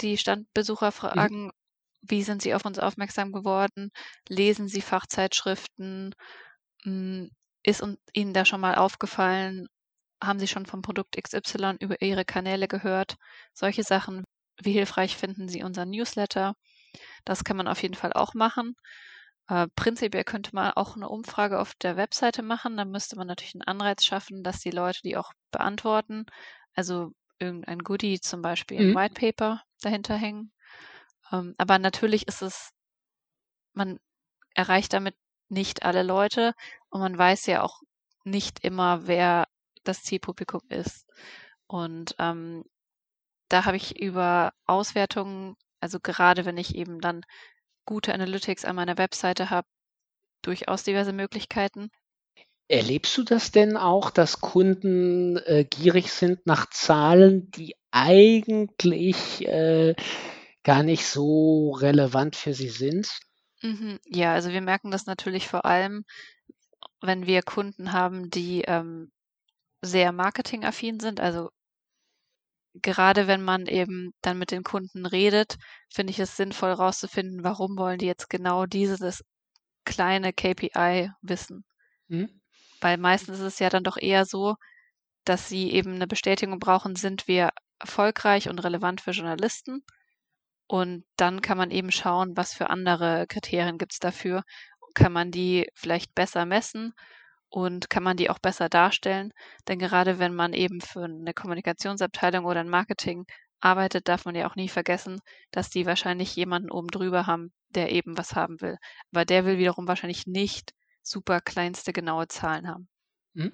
die 0.00 0.18
Standbesucher 0.18 0.88
mhm. 0.88 0.92
fragen, 0.92 1.44
mhm. 1.46 1.52
wie 2.02 2.22
sind 2.22 2.42
sie 2.42 2.54
auf 2.54 2.64
uns 2.64 2.78
aufmerksam 2.78 3.32
geworden? 3.32 3.90
Lesen 4.28 4.68
sie 4.68 4.82
Fachzeitschriften? 4.82 6.14
Hm, 6.84 7.30
ist 7.64 7.84
Ihnen 8.12 8.34
da 8.34 8.44
schon 8.44 8.60
mal 8.60 8.74
aufgefallen? 8.74 9.68
Haben 10.22 10.38
Sie 10.40 10.48
schon 10.48 10.66
vom 10.66 10.82
Produkt 10.82 11.16
XY 11.16 11.76
über 11.80 12.00
Ihre 12.02 12.24
Kanäle 12.24 12.68
gehört? 12.68 13.16
Solche 13.54 13.82
Sachen. 13.84 14.24
Wie 14.60 14.72
hilfreich 14.72 15.16
finden 15.16 15.48
Sie 15.48 15.62
unseren 15.62 15.90
Newsletter? 15.90 16.54
Das 17.24 17.44
kann 17.44 17.56
man 17.56 17.68
auf 17.68 17.82
jeden 17.82 17.94
Fall 17.94 18.12
auch 18.12 18.34
machen. 18.34 18.74
Äh, 19.52 19.68
prinzipiell 19.76 20.24
könnte 20.24 20.54
man 20.54 20.72
auch 20.72 20.96
eine 20.96 21.10
Umfrage 21.10 21.60
auf 21.60 21.74
der 21.74 21.98
Webseite 21.98 22.42
machen. 22.42 22.78
Da 22.78 22.86
müsste 22.86 23.16
man 23.16 23.26
natürlich 23.26 23.54
einen 23.54 23.68
Anreiz 23.68 24.02
schaffen, 24.02 24.42
dass 24.42 24.60
die 24.60 24.70
Leute 24.70 25.00
die 25.04 25.18
auch 25.18 25.34
beantworten. 25.50 26.24
Also 26.72 27.12
irgendein 27.38 27.80
Goodie, 27.80 28.18
zum 28.18 28.40
Beispiel 28.40 28.80
ein 28.80 28.90
mhm. 28.92 28.94
White 28.94 29.14
Paper 29.14 29.62
dahinter 29.82 30.16
hängen. 30.16 30.52
Ähm, 31.30 31.54
aber 31.58 31.78
natürlich 31.78 32.26
ist 32.28 32.40
es, 32.40 32.70
man 33.74 34.00
erreicht 34.54 34.94
damit 34.94 35.16
nicht 35.50 35.82
alle 35.82 36.02
Leute 36.02 36.54
und 36.88 37.00
man 37.00 37.18
weiß 37.18 37.44
ja 37.44 37.62
auch 37.62 37.82
nicht 38.24 38.64
immer, 38.64 39.06
wer 39.06 39.48
das 39.84 40.02
Zielpublikum 40.02 40.62
ist. 40.70 41.06
Und 41.66 42.14
ähm, 42.18 42.64
da 43.50 43.66
habe 43.66 43.76
ich 43.76 44.00
über 44.00 44.54
Auswertungen, 44.64 45.56
also 45.78 46.00
gerade 46.00 46.46
wenn 46.46 46.56
ich 46.56 46.74
eben 46.74 47.02
dann 47.02 47.22
gute 47.84 48.14
Analytics 48.14 48.64
an 48.64 48.76
meiner 48.76 48.98
Webseite 48.98 49.50
habe, 49.50 49.66
durchaus 50.42 50.82
diverse 50.84 51.12
Möglichkeiten. 51.12 51.90
Erlebst 52.68 53.16
du 53.18 53.22
das 53.22 53.50
denn 53.50 53.76
auch, 53.76 54.10
dass 54.10 54.40
Kunden 54.40 55.36
äh, 55.38 55.64
gierig 55.68 56.10
sind 56.10 56.46
nach 56.46 56.70
Zahlen, 56.70 57.50
die 57.50 57.74
eigentlich 57.90 59.46
äh, 59.46 59.94
gar 60.62 60.82
nicht 60.82 61.06
so 61.06 61.72
relevant 61.72 62.36
für 62.36 62.54
sie 62.54 62.70
sind? 62.70 63.20
Mhm. 63.62 63.98
Ja, 64.06 64.32
also 64.32 64.50
wir 64.50 64.60
merken 64.60 64.90
das 64.90 65.06
natürlich 65.06 65.48
vor 65.48 65.64
allem, 65.64 66.04
wenn 67.00 67.26
wir 67.26 67.42
Kunden 67.42 67.92
haben, 67.92 68.30
die 68.30 68.62
ähm, 68.62 69.12
sehr 69.82 70.12
marketingaffin 70.12 71.00
sind. 71.00 71.20
Also 71.20 71.50
gerade 72.74 73.26
wenn 73.26 73.42
man 73.42 73.66
eben 73.66 74.12
dann 74.22 74.38
mit 74.38 74.50
den 74.50 74.62
Kunden 74.62 75.06
redet, 75.06 75.56
finde 75.92 76.10
ich 76.10 76.18
es 76.18 76.36
sinnvoll 76.36 76.70
herauszufinden, 76.70 77.44
warum 77.44 77.76
wollen 77.76 77.98
die 77.98 78.06
jetzt 78.06 78.30
genau 78.30 78.66
dieses 78.66 79.22
kleine 79.84 80.32
KPI 80.32 81.10
wissen. 81.20 81.64
Mhm. 82.08 82.40
Weil 82.80 82.96
meistens 82.98 83.38
ist 83.38 83.44
es 83.44 83.58
ja 83.58 83.68
dann 83.68 83.84
doch 83.84 83.96
eher 83.96 84.24
so, 84.24 84.56
dass 85.24 85.48
sie 85.48 85.70
eben 85.72 85.94
eine 85.94 86.06
Bestätigung 86.06 86.58
brauchen, 86.58 86.96
sind 86.96 87.28
wir 87.28 87.50
erfolgreich 87.78 88.48
und 88.48 88.58
relevant 88.58 89.00
für 89.00 89.12
Journalisten. 89.12 89.84
Und 90.66 91.04
dann 91.16 91.42
kann 91.42 91.58
man 91.58 91.70
eben 91.70 91.92
schauen, 91.92 92.36
was 92.36 92.54
für 92.54 92.70
andere 92.70 93.26
Kriterien 93.28 93.78
gibt 93.78 93.92
es 93.92 93.98
dafür. 93.98 94.42
Kann 94.94 95.12
man 95.12 95.30
die 95.30 95.68
vielleicht 95.74 96.14
besser 96.14 96.46
messen 96.46 96.94
und 97.52 97.90
kann 97.90 98.02
man 98.02 98.16
die 98.16 98.30
auch 98.30 98.38
besser 98.38 98.68
darstellen? 98.68 99.32
Denn 99.68 99.78
gerade 99.78 100.18
wenn 100.18 100.34
man 100.34 100.54
eben 100.54 100.80
für 100.80 101.04
eine 101.04 101.34
Kommunikationsabteilung 101.34 102.46
oder 102.46 102.60
ein 102.60 102.68
Marketing 102.68 103.26
arbeitet, 103.60 104.08
darf 104.08 104.24
man 104.24 104.34
ja 104.34 104.48
auch 104.48 104.56
nie 104.56 104.68
vergessen, 104.68 105.20
dass 105.50 105.70
die 105.70 105.86
wahrscheinlich 105.86 106.34
jemanden 106.34 106.70
oben 106.70 106.88
drüber 106.88 107.26
haben, 107.26 107.52
der 107.68 107.92
eben 107.92 108.16
was 108.16 108.34
haben 108.34 108.60
will. 108.60 108.78
Aber 109.12 109.24
der 109.24 109.44
will 109.44 109.58
wiederum 109.58 109.86
wahrscheinlich 109.86 110.26
nicht 110.26 110.72
super 111.02 111.40
kleinste 111.40 111.92
genaue 111.92 112.26
Zahlen 112.26 112.68
haben. 112.68 112.88
Hm? 113.34 113.52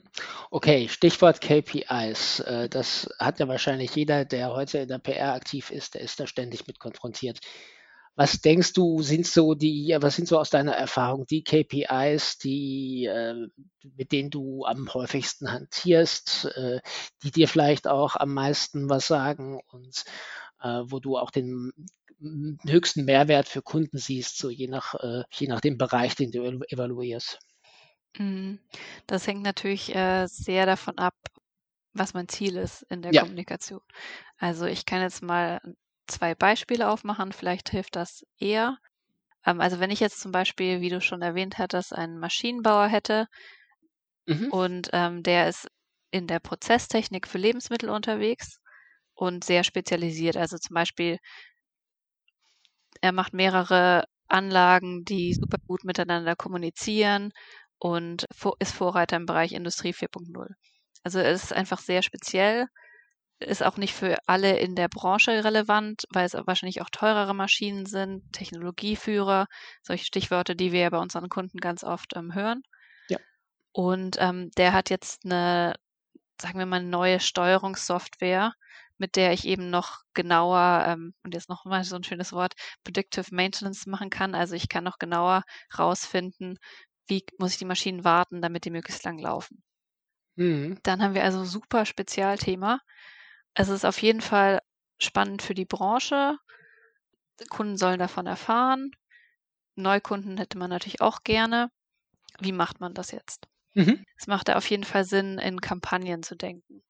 Okay, 0.51 0.89
Stichwort 0.89 1.41
KPIs. 1.41 2.41
Äh, 2.41 2.69
das 2.69 3.09
hat 3.19 3.39
ja 3.41 3.49
wahrscheinlich 3.49 3.95
jeder, 3.95 4.25
der 4.25 4.53
heute 4.53 4.79
in 4.79 4.89
der 4.89 4.99
PR 4.99 5.35
aktiv 5.35 5.71
ist, 5.71 5.95
der 5.95 6.03
ist 6.03 6.19
da 6.21 6.27
ständig 6.27 6.67
mit 6.67 6.79
konfrontiert. 6.79 7.39
Was 8.19 8.41
denkst 8.41 8.73
du, 8.73 9.01
sind 9.01 9.27
so 9.29 9.55
die, 9.55 9.97
was 10.01 10.17
sind 10.17 10.27
so 10.27 10.41
aus 10.41 10.51
deiner 10.51 10.73
Erfahrung 10.73 11.25
die 11.27 11.45
KPIs, 11.45 12.39
die, 12.39 13.05
äh, 13.07 13.47
mit 13.97 14.11
denen 14.11 14.31
du 14.31 14.65
am 14.65 14.93
häufigsten 14.93 15.53
hantierst, 15.53 16.47
äh, 16.57 16.81
die 17.23 17.31
dir 17.31 17.47
vielleicht 17.47 17.87
auch 17.87 18.17
am 18.17 18.35
meisten 18.35 18.91
was 18.91 19.07
sagen 19.07 19.61
und 19.69 20.05
wo 20.61 20.99
du 20.99 21.17
auch 21.17 21.31
den 21.31 21.73
höchsten 22.67 23.05
Mehrwert 23.05 23.47
für 23.47 23.63
Kunden 23.63 23.97
siehst, 23.97 24.37
so 24.37 24.51
je 24.51 24.67
nach, 24.67 24.97
je 25.31 25.47
nach 25.47 25.61
dem 25.61 25.79
Bereich, 25.79 26.17
den 26.17 26.33
du 26.33 26.43
evaluierst? 26.69 27.39
Mhm. 28.19 28.59
Das 29.07 29.29
hängt 29.29 29.43
natürlich 29.45 29.95
äh, 29.95 30.27
sehr 30.27 30.67
davon 30.67 30.99
ab, 30.99 31.15
was 31.93 32.13
mein 32.13 32.27
Ziel 32.29 32.57
ist 32.57 32.83
in 32.91 33.03
der 33.03 33.13
Ja. 33.13 33.23
Kommunikation. 33.23 33.83
Also 34.39 34.65
ich 34.67 34.85
kann 34.85 35.01
jetzt 35.01 35.23
mal 35.23 35.61
zwei 36.09 36.35
Beispiele 36.35 36.89
aufmachen, 36.91 37.33
vielleicht 37.33 37.71
hilft 37.71 37.97
das 37.97 38.25
eher. 38.39 38.79
Ähm, 39.47 39.61
also 39.61 39.81
wenn 39.81 39.91
ich 39.93 40.01
jetzt 40.01 40.21
zum 40.21 40.33
Beispiel, 40.33 40.81
wie 40.83 40.91
du 40.91 41.01
schon 41.03 41.23
erwähnt 41.23 41.59
hattest, 41.59 41.95
einen 41.95 42.19
Maschinenbauer 42.21 42.89
hätte 42.89 43.29
Mhm. 44.27 44.51
und 44.51 44.89
ähm, 44.93 45.23
der 45.23 45.49
ist 45.49 45.69
in 46.11 46.27
der 46.27 46.41
Prozesstechnik 46.41 47.27
für 47.27 47.39
Lebensmittel 47.39 47.91
unterwegs 47.91 48.61
und 49.15 49.45
sehr 49.45 49.65
spezialisiert. 49.65 50.37
Also 50.37 50.59
zum 50.59 50.75
Beispiel, 50.75 51.19
er 53.01 53.13
macht 53.13 53.33
mehrere 53.33 54.05
Anlagen, 54.29 55.05
die 55.05 55.35
super 55.35 55.59
gut 55.67 55.85
miteinander 55.85 56.37
kommunizieren 56.37 57.33
und 57.79 58.27
ist 58.61 58.73
Vorreiter 58.73 59.17
im 59.17 59.27
Bereich 59.27 59.53
Industrie 59.53 59.93
4.0. 59.93 60.55
Also 61.03 61.21
es 61.21 61.45
ist 61.45 61.53
einfach 61.53 61.79
sehr 61.81 62.03
speziell, 62.03 62.67
ist 63.41 63.63
auch 63.63 63.77
nicht 63.77 63.95
für 63.95 64.17
alle 64.27 64.59
in 64.59 64.75
der 64.75 64.89
Branche 64.89 65.45
relevant, 65.45 66.05
weil 66.11 66.27
es 66.27 66.35
wahrscheinlich 66.35 66.83
auch 66.83 66.91
teurere 66.91 67.35
Maschinen 67.35 67.87
sind, 67.87 68.33
Technologieführer, 68.33 69.47
solche 69.83 70.05
Stichworte, 70.05 70.57
die 70.57 70.73
wir 70.73 70.81
ja 70.81 70.91
bei 70.91 70.99
unseren 70.99 71.29
Kunden 71.29 71.59
ganz 71.59 71.85
oft 71.85 72.17
ähm, 72.17 72.35
hören. 72.35 72.63
Ja. 73.09 73.19
Und 73.73 74.17
ähm, 74.19 74.51
der 74.57 74.73
hat 74.73 74.91
jetzt 74.91 75.25
eine, 75.25 75.75
sagen 76.41 76.59
wir 76.59 76.67
mal, 76.67 76.83
neue 76.83 77.21
Steuerungssoftware, 77.21 78.53
mit 78.99 79.15
der 79.15 79.33
ich 79.33 79.47
eben 79.47 79.71
noch 79.71 80.01
genauer, 80.15 80.85
ähm, 80.87 81.15
und 81.23 81.35
jetzt 81.35 81.49
noch 81.49 81.65
mal 81.65 81.85
so 81.85 81.95
ein 81.95 82.05
schönes 82.05 82.33
Wort, 82.33 82.55
Predictive 82.83 83.33
Maintenance 83.33 83.87
machen 83.87 84.11
kann. 84.11 84.35
Also 84.35 84.57
ich 84.57 84.69
kann 84.69 84.83
noch 84.83 84.99
genauer 84.99 85.45
rausfinden, 85.79 86.59
wie 87.07 87.25
muss 87.39 87.53
ich 87.53 87.59
die 87.59 87.65
Maschinen 87.65 88.03
warten, 88.03 88.43
damit 88.43 88.65
die 88.65 88.71
möglichst 88.71 89.05
lang 89.05 89.19
laufen. 89.19 89.63
Mhm. 90.35 90.79
Dann 90.83 91.03
haben 91.03 91.15
wir 91.15 91.25
also 91.25 91.45
super 91.45 91.87
Spezialthema. 91.87 92.81
Es 93.55 93.69
ist 93.69 93.85
auf 93.85 94.01
jeden 94.01 94.21
Fall 94.21 94.61
spannend 94.99 95.43
für 95.43 95.55
die 95.55 95.67
Branche. 95.67 96.39
Kunden 97.51 97.77
sollen 97.77 97.99
davon 97.99 98.27
erfahren. 98.27 98.91
Neukunden 99.77 100.39
hätte 100.39 100.59
man 100.59 100.71
natürlich 100.71 101.01
auch 101.01 101.23
gerne. 101.25 101.71
Wie 102.41 102.53
macht 102.53 102.81
man 102.81 102.95
das 102.95 103.11
jetzt? 103.13 103.49
Mhm. 103.75 104.05
Es 104.17 104.27
macht 104.27 104.51
auf 104.51 104.69
jeden 104.71 104.85
Fall 104.85 105.05
Sinn, 105.05 105.39
in 105.39 105.61
Kampagnen 105.61 106.23
zu 106.23 106.37
denken. 106.37 106.83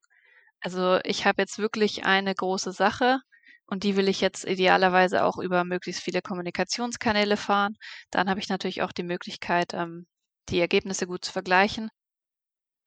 Also 0.60 1.00
ich 1.04 1.26
habe 1.26 1.42
jetzt 1.42 1.58
wirklich 1.58 2.04
eine 2.04 2.34
große 2.34 2.72
Sache 2.72 3.20
und 3.66 3.84
die 3.84 3.96
will 3.96 4.08
ich 4.08 4.20
jetzt 4.20 4.44
idealerweise 4.44 5.24
auch 5.24 5.38
über 5.38 5.64
möglichst 5.64 6.02
viele 6.02 6.22
Kommunikationskanäle 6.22 7.36
fahren. 7.36 7.76
Dann 8.10 8.28
habe 8.30 8.40
ich 8.40 8.48
natürlich 8.48 8.82
auch 8.82 8.92
die 8.92 9.02
Möglichkeit, 9.04 9.74
ähm, 9.74 10.06
die 10.48 10.60
Ergebnisse 10.60 11.06
gut 11.06 11.24
zu 11.24 11.32
vergleichen. 11.32 11.90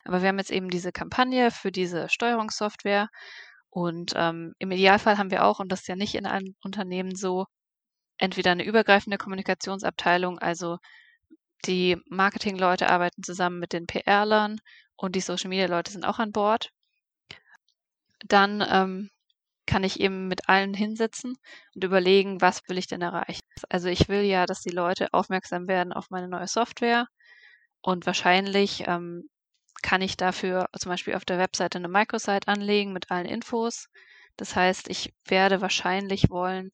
Aber 0.03 0.21
wir 0.21 0.29
haben 0.29 0.37
jetzt 0.37 0.51
eben 0.51 0.69
diese 0.69 0.91
Kampagne 0.91 1.51
für 1.51 1.71
diese 1.71 2.09
Steuerungssoftware 2.09 3.09
und 3.71 4.13
ähm, 4.15 4.53
im 4.59 4.71
Idealfall 4.71 5.17
haben 5.17 5.31
wir 5.31 5.45
auch, 5.45 5.59
und 5.59 5.71
das 5.71 5.81
ist 5.81 5.87
ja 5.87 5.95
nicht 5.95 6.15
in 6.15 6.25
allen 6.27 6.55
Unternehmen 6.61 7.15
so, 7.15 7.45
entweder 8.17 8.51
eine 8.51 8.65
übergreifende 8.65 9.17
Kommunikationsabteilung, 9.17 10.39
also 10.39 10.77
die 11.65 11.97
Marketingleute 12.09 12.89
arbeiten 12.89 13.23
zusammen 13.23 13.59
mit 13.59 13.73
den 13.73 13.87
PR-Lern 13.87 14.59
und 14.95 15.15
die 15.15 15.21
Social-Media-Leute 15.21 15.91
sind 15.91 16.05
auch 16.05 16.19
an 16.19 16.31
Bord. 16.33 16.69
Dann 18.27 18.63
ähm, 18.69 19.09
kann 19.65 19.83
ich 19.83 19.99
eben 19.99 20.27
mit 20.27 20.49
allen 20.49 20.73
hinsetzen 20.73 21.37
und 21.75 21.83
überlegen, 21.83 22.41
was 22.41 22.61
will 22.67 22.77
ich 22.77 22.87
denn 22.87 23.01
erreichen. 23.01 23.41
Also 23.69 23.87
ich 23.87 24.09
will 24.09 24.23
ja, 24.23 24.45
dass 24.45 24.61
die 24.61 24.69
Leute 24.69 25.13
aufmerksam 25.13 25.67
werden 25.67 25.93
auf 25.93 26.09
meine 26.09 26.27
neue 26.27 26.47
Software 26.47 27.07
und 27.81 28.05
wahrscheinlich 28.05 28.83
ähm, 28.87 29.29
kann 29.81 30.01
ich 30.01 30.17
dafür 30.17 30.69
zum 30.77 30.89
Beispiel 30.89 31.15
auf 31.15 31.25
der 31.25 31.37
Webseite 31.37 31.77
eine 31.77 31.87
Microsite 31.87 32.47
anlegen 32.47 32.93
mit 32.93 33.11
allen 33.11 33.25
Infos. 33.25 33.89
Das 34.37 34.55
heißt, 34.55 34.89
ich 34.89 35.13
werde 35.25 35.61
wahrscheinlich 35.61 36.29
wollen, 36.29 36.71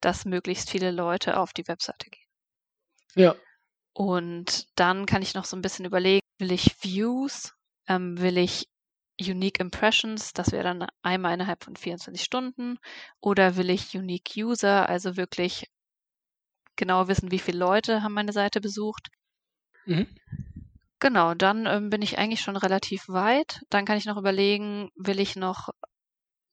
dass 0.00 0.24
möglichst 0.24 0.70
viele 0.70 0.90
Leute 0.90 1.38
auf 1.38 1.52
die 1.52 1.66
Webseite 1.68 2.10
gehen. 2.10 2.28
Ja. 3.14 3.34
Und 3.92 4.66
dann 4.76 5.06
kann 5.06 5.22
ich 5.22 5.34
noch 5.34 5.44
so 5.44 5.56
ein 5.56 5.62
bisschen 5.62 5.84
überlegen, 5.84 6.26
will 6.38 6.52
ich 6.52 6.82
Views, 6.82 7.54
ähm, 7.88 8.20
will 8.20 8.38
ich 8.38 8.68
Unique 9.20 9.60
Impressions, 9.60 10.32
das 10.32 10.50
wäre 10.50 10.64
dann 10.64 10.88
einmal 11.02 11.34
innerhalb 11.34 11.62
von 11.62 11.76
24 11.76 12.22
Stunden. 12.22 12.78
Oder 13.20 13.56
will 13.56 13.70
ich 13.70 13.96
Unique 13.96 14.32
User, 14.36 14.88
also 14.88 15.16
wirklich 15.16 15.70
genau 16.76 17.06
wissen, 17.06 17.30
wie 17.30 17.38
viele 17.38 17.58
Leute 17.58 18.02
haben 18.02 18.14
meine 18.14 18.32
Seite 18.32 18.60
besucht. 18.60 19.10
Mhm. 19.86 20.08
Genau, 21.04 21.34
dann 21.34 21.66
ähm, 21.66 21.90
bin 21.90 22.00
ich 22.00 22.16
eigentlich 22.18 22.40
schon 22.40 22.56
relativ 22.56 23.08
weit. 23.08 23.60
Dann 23.68 23.84
kann 23.84 23.98
ich 23.98 24.06
noch 24.06 24.16
überlegen, 24.16 24.88
will 24.96 25.20
ich 25.20 25.36
noch 25.36 25.68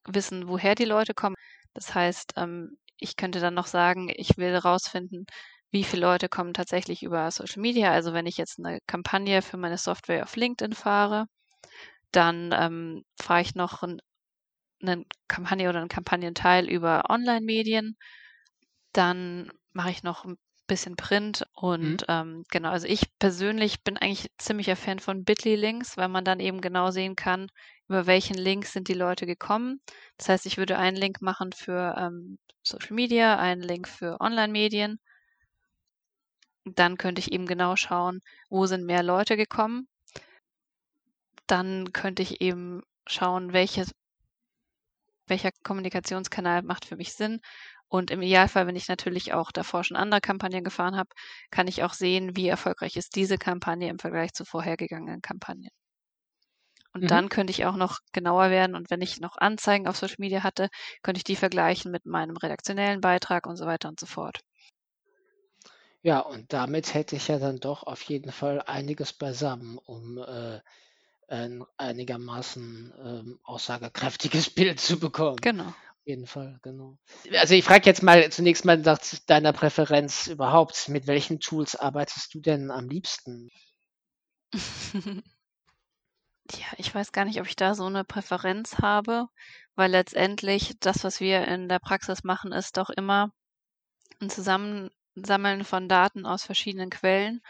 wissen, 0.05 0.50
woher 0.50 0.75
die 0.75 0.84
Leute 0.86 1.13
kommen. 1.13 1.38
Das 1.74 1.96
heißt, 1.96 2.34
ähm, 2.38 2.77
ich 2.98 3.15
könnte 3.15 3.39
dann 3.39 3.53
noch 3.53 3.67
sagen, 3.67 4.12
ich 4.13 4.38
will 4.38 4.51
herausfinden, 4.51 5.25
wie 5.72 5.86
viele 5.86 6.01
Leute 6.03 6.29
kommen 6.29 6.53
tatsächlich 6.53 7.01
über 7.03 7.31
Social 7.31 7.62
Media. 7.62 7.91
Also 7.91 8.13
wenn 8.13 8.25
ich 8.25 8.36
jetzt 8.38 8.60
eine 8.60 8.79
Kampagne 8.88 9.41
für 9.41 9.58
meine 9.58 9.77
Software 9.77 10.24
auf 10.24 10.36
LinkedIn 10.36 10.74
fahre, 10.74 11.27
dann 12.12 12.51
ähm, 12.53 13.03
fahre 13.22 13.41
ich 13.41 13.55
noch 13.55 13.84
ein, 13.84 14.01
eine 14.84 15.05
Kampagne 15.29 15.70
oder 15.70 15.79
einen 15.79 15.89
Kampagnenteil 15.89 16.70
über 16.70 17.10
Online-Medien. 17.10 17.96
Dann 18.93 19.51
mache 19.74 19.91
ich 19.91 20.03
noch 20.03 20.25
ein 20.25 20.38
bisschen 20.72 20.96
Print 20.96 21.46
und 21.54 22.01
mhm. 22.01 22.06
ähm, 22.08 22.44
genau, 22.50 22.70
also 22.70 22.88
ich 22.88 23.04
persönlich 23.20 23.84
bin 23.84 23.98
eigentlich 23.98 24.32
ziemlicher 24.38 24.75
Fan 24.75 25.00
von 25.00 25.24
Bitly-Links, 25.24 25.98
weil 25.98 26.08
man 26.08 26.25
dann 26.25 26.40
eben 26.40 26.62
genau 26.62 26.92
sehen 26.92 27.16
kann, 27.16 27.48
über 27.88 28.06
welchen 28.08 28.38
Link 28.38 28.66
sind 28.66 28.88
die 28.88 28.94
Leute 28.94 29.25
gekommen. 29.25 29.82
Das 30.18 30.30
heißt, 30.30 30.46
ich 30.46 30.58
würde 30.58 30.78
einen 30.78 30.98
Link 30.98 31.22
machen 31.22 31.51
für 31.51 31.96
ähm, 31.98 32.38
Social 32.63 32.94
Media, 32.94 33.38
einen 33.38 33.62
Link 33.62 33.88
für 33.88 34.20
Online-Medien. 34.22 35.00
Dann 36.66 36.98
könnte 36.98 37.20
ich 37.20 37.32
eben 37.32 37.48
genau 37.48 37.75
schauen, 37.75 38.22
wo 38.50 38.66
sind 38.66 38.86
mehr 38.86 39.04
Leute 39.04 39.36
gekommen 39.36 39.88
dann 41.51 41.92
könnte 41.92 42.22
ich 42.22 42.40
eben 42.40 42.82
schauen, 43.06 43.51
welches, 43.51 43.94
welcher 45.28 45.51
Kommunikationskanal 45.63 46.62
macht 46.62 46.86
für 46.86 46.96
mich 46.96 47.13
Sinn 47.13 47.42
Und 47.91 48.10
im 48.10 48.21
Idealfall, 48.21 48.67
wenn 48.67 48.77
ich 48.77 48.88
natürlich 48.88 49.33
auch 49.33 49.51
davor 49.51 49.83
schon 49.83 49.98
andere 49.98 50.21
Kampagnen 50.21 50.63
gefahren 50.63 50.95
habe, 50.95 51.10
kann 51.50 51.67
ich 51.67 51.83
auch 51.83 51.91
sehen, 51.91 52.38
wie 52.38 52.48
erfolgreich 52.48 52.95
ist 52.95 53.17
diese 53.17 53.38
Kampagne 53.38 53.89
im 53.89 54.00
Vergleich 54.00 54.31
zu 54.31 54.45
vorhergegangenen 54.45 55.21
Kampagnen. 55.21 55.71
Und 56.93 57.03
mhm. 57.03 57.07
dann 57.07 57.27
könnte 57.27 57.51
ich 57.51 57.65
auch 57.65 57.75
noch 57.75 58.00
genauer 58.13 58.50
werden. 58.50 58.77
Und 58.77 58.89
wenn 58.89 59.01
ich 59.01 59.19
noch 59.19 59.36
Anzeigen 59.36 59.88
auf 59.88 59.98
Social 59.98 60.15
Media 60.19 60.41
hatte, 60.41 60.69
könnte 61.03 61.17
ich 61.17 61.25
die 61.25 61.36
vergleichen 61.36 61.91
mit 61.91 62.05
meinem 62.05 62.38
redaktionellen 62.38 63.01
Beitrag 63.01 63.45
und 63.45 63.57
so 63.57 63.65
weiter 63.65 63.89
und 63.89 64.00
so 64.00 64.05
fort. 64.05 64.39
Ja, 66.01 66.19
und 66.19 66.53
damit 66.53 66.93
hätte 66.93 67.17
ich 67.17 67.27
ja 67.27 67.39
dann 67.39 67.60
doch 67.60 67.83
auf 67.83 68.01
jeden 68.03 68.31
Fall 68.31 68.62
einiges 68.62 69.12
beisammen, 69.12 69.77
um 69.77 70.17
äh, 70.17 70.62
ein 71.27 71.65
einigermaßen 71.75 72.93
ähm, 73.03 73.39
aussagekräftiges 73.43 74.50
Bild 74.55 74.79
zu 74.79 74.98
bekommen. 74.98 75.38
Genau. 75.41 75.74
Auf 76.01 76.08
jeden 76.08 76.27
Fall, 76.27 76.60
genau. 76.62 76.98
Also 77.39 77.55
ich 77.55 77.63
frage 77.63 77.86
jetzt 77.88 78.03
mal 78.03 78.29
zunächst 78.31 78.65
mal 78.65 78.77
nach 78.77 79.00
deiner 79.27 79.51
Präferenz 79.53 80.27
überhaupt. 80.27 80.89
Mit 80.89 81.08
welchen 81.08 81.39
Tools 81.39 81.75
arbeitest 81.75 82.34
du 82.36 82.39
denn 82.39 82.70
am 82.72 82.88
liebsten? 82.88 83.50
Ja, 86.51 86.65
ich 86.77 86.93
weiß 86.93 87.12
gar 87.13 87.25
nicht, 87.25 87.39
ob 87.39 87.48
ich 87.48 87.55
da 87.55 87.74
so 87.75 87.86
eine 87.86 88.03
Präferenz 88.03 88.77
habe, 88.79 89.27
weil 89.75 89.89
letztendlich 89.91 90.75
das, 90.79 91.03
was 91.03 91.20
wir 91.20 91.48
in 91.48 91.67
der 91.70 91.79
Praxis 91.79 92.24
machen, 92.24 92.51
ist 92.51 92.77
doch 92.77 92.89
immer 92.89 93.31
ein 94.22 94.29
Zusammensammeln 94.31 95.63
von 95.65 95.89
Daten 95.89 96.25
aus 96.27 96.46
verschiedenen 96.46 96.89
Quellen 96.91 97.41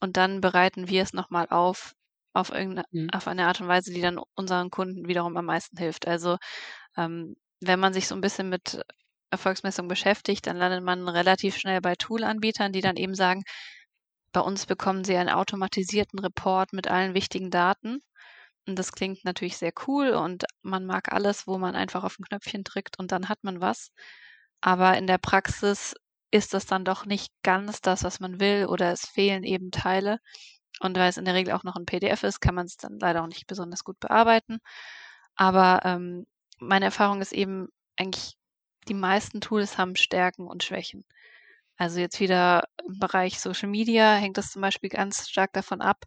und 0.00 0.16
dann 0.18 0.40
bereiten 0.42 0.88
wir 0.88 1.02
es 1.04 1.12
nochmal 1.14 1.48
auf 1.50 1.94
auf 2.34 2.50
irgendeine 2.50 2.86
Mhm. 2.92 3.08
auf 3.12 3.28
eine 3.28 3.46
Art 3.48 3.60
und 3.60 3.68
Weise, 3.68 3.92
die 3.92 4.02
dann 4.02 4.20
unseren 4.36 4.70
Kunden 4.70 5.08
wiederum 5.08 5.36
am 5.36 5.46
meisten 5.46 5.76
hilft. 5.78 6.06
Also, 6.08 6.38
ähm, 6.96 7.36
wenn 7.60 7.80
man 7.80 7.92
sich 7.94 8.08
so 8.08 8.14
ein 8.14 8.20
bisschen 8.20 8.48
mit 8.48 8.80
Erfolgsmessung 9.30 9.88
beschäftigt, 9.88 10.46
dann 10.46 10.56
landet 10.56 10.82
man 10.84 11.08
relativ 11.08 11.56
schnell 11.56 11.80
bei 11.80 11.94
Toolanbietern, 11.96 12.72
die 12.72 12.80
dann 12.80 12.96
eben 12.96 13.14
sagen: 13.14 13.42
„Bei 14.32 14.40
uns 14.40 14.64
bekommen 14.66 15.04
Sie 15.04 15.16
einen 15.16 15.28
automatisierten 15.28 16.18
Report 16.18 16.72
mit 16.72 16.88
allen 16.88 17.14
wichtigen 17.14 17.50
Daten.“ 17.50 18.00
Und 18.66 18.78
das 18.78 18.92
klingt 18.92 19.24
natürlich 19.24 19.58
sehr 19.58 19.72
cool 19.86 20.10
und 20.10 20.44
man 20.62 20.86
mag 20.86 21.12
alles, 21.12 21.46
wo 21.46 21.58
man 21.58 21.74
einfach 21.76 22.04
auf 22.04 22.18
'n 22.18 22.24
Knöpfchen 22.24 22.64
drückt 22.64 22.98
und 22.98 23.12
dann 23.12 23.28
hat 23.28 23.44
man 23.44 23.60
was. 23.60 23.90
Aber 24.60 24.96
in 24.98 25.06
der 25.06 25.18
Praxis 25.18 25.94
ist 26.30 26.54
das 26.54 26.66
dann 26.66 26.84
doch 26.84 27.06
nicht 27.06 27.32
ganz 27.42 27.80
das, 27.80 28.04
was 28.04 28.20
man 28.20 28.40
will 28.40 28.66
oder 28.66 28.92
es 28.92 29.06
fehlen 29.06 29.44
eben 29.44 29.70
Teile. 29.70 30.18
Und 30.80 30.96
weil 30.98 31.08
es 31.10 31.16
in 31.18 31.24
der 31.26 31.34
Regel 31.34 31.54
auch 31.54 31.64
noch 31.64 31.76
ein 31.76 31.86
PDF 31.86 32.22
ist, 32.24 32.40
kann 32.40 32.54
man 32.54 32.66
es 32.66 32.76
dann 32.76 32.98
leider 33.00 33.22
auch 33.22 33.28
nicht 33.28 33.46
besonders 33.46 33.84
gut 33.84 33.98
bearbeiten. 34.00 34.58
Aber 35.36 35.80
ähm, 35.84 36.26
meine 36.58 36.86
Erfahrung 36.86 37.20
ist 37.20 37.32
eben 37.32 37.68
eigentlich, 37.96 38.36
die 38.88 38.94
meisten 38.94 39.40
Tools 39.40 39.78
haben 39.78 39.96
Stärken 39.96 40.46
und 40.46 40.62
Schwächen. 40.64 41.04
Also 41.76 42.00
jetzt 42.00 42.20
wieder 42.20 42.64
im 42.86 42.98
Bereich 42.98 43.40
Social 43.40 43.68
Media 43.68 44.16
hängt 44.16 44.36
das 44.38 44.50
zum 44.52 44.62
Beispiel 44.62 44.90
ganz 44.90 45.28
stark 45.28 45.52
davon 45.52 45.80
ab, 45.80 46.04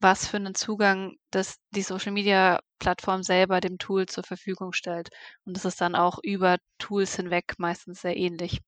was 0.00 0.26
für 0.26 0.38
einen 0.38 0.54
Zugang 0.54 1.16
das 1.30 1.58
die 1.70 1.82
Social 1.82 2.12
Media 2.12 2.60
Plattform 2.78 3.22
selber 3.22 3.60
dem 3.60 3.78
Tool 3.78 4.06
zur 4.06 4.24
Verfügung 4.24 4.72
stellt. 4.72 5.10
Und 5.44 5.56
das 5.56 5.64
ist 5.66 5.80
dann 5.80 5.94
auch 5.94 6.18
über 6.22 6.58
Tools 6.78 7.16
hinweg 7.16 7.54
meistens 7.58 8.00
sehr 8.00 8.16
ähnlich. 8.16 8.60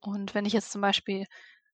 Und 0.00 0.34
wenn 0.34 0.46
ich 0.46 0.52
jetzt 0.54 0.72
zum 0.72 0.80
Beispiel 0.80 1.26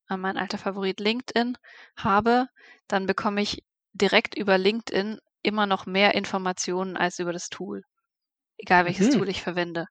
äh, 0.08 0.16
mein 0.16 0.36
alter 0.36 0.58
Favorit 0.58 1.00
LinkedIn 1.00 1.56
habe, 1.96 2.48
dann 2.88 3.06
bekomme 3.06 3.42
ich 3.42 3.64
direkt 3.92 4.36
über 4.36 4.58
LinkedIn 4.58 5.18
immer 5.42 5.66
noch 5.66 5.86
mehr 5.86 6.14
Informationen 6.14 6.96
als 6.96 7.18
über 7.18 7.32
das 7.32 7.48
Tool. 7.48 7.82
Egal 8.62 8.84
welches 8.84 9.12
mhm. 9.12 9.18
Tool 9.18 9.28
ich 9.28 9.42
verwende. 9.42 9.86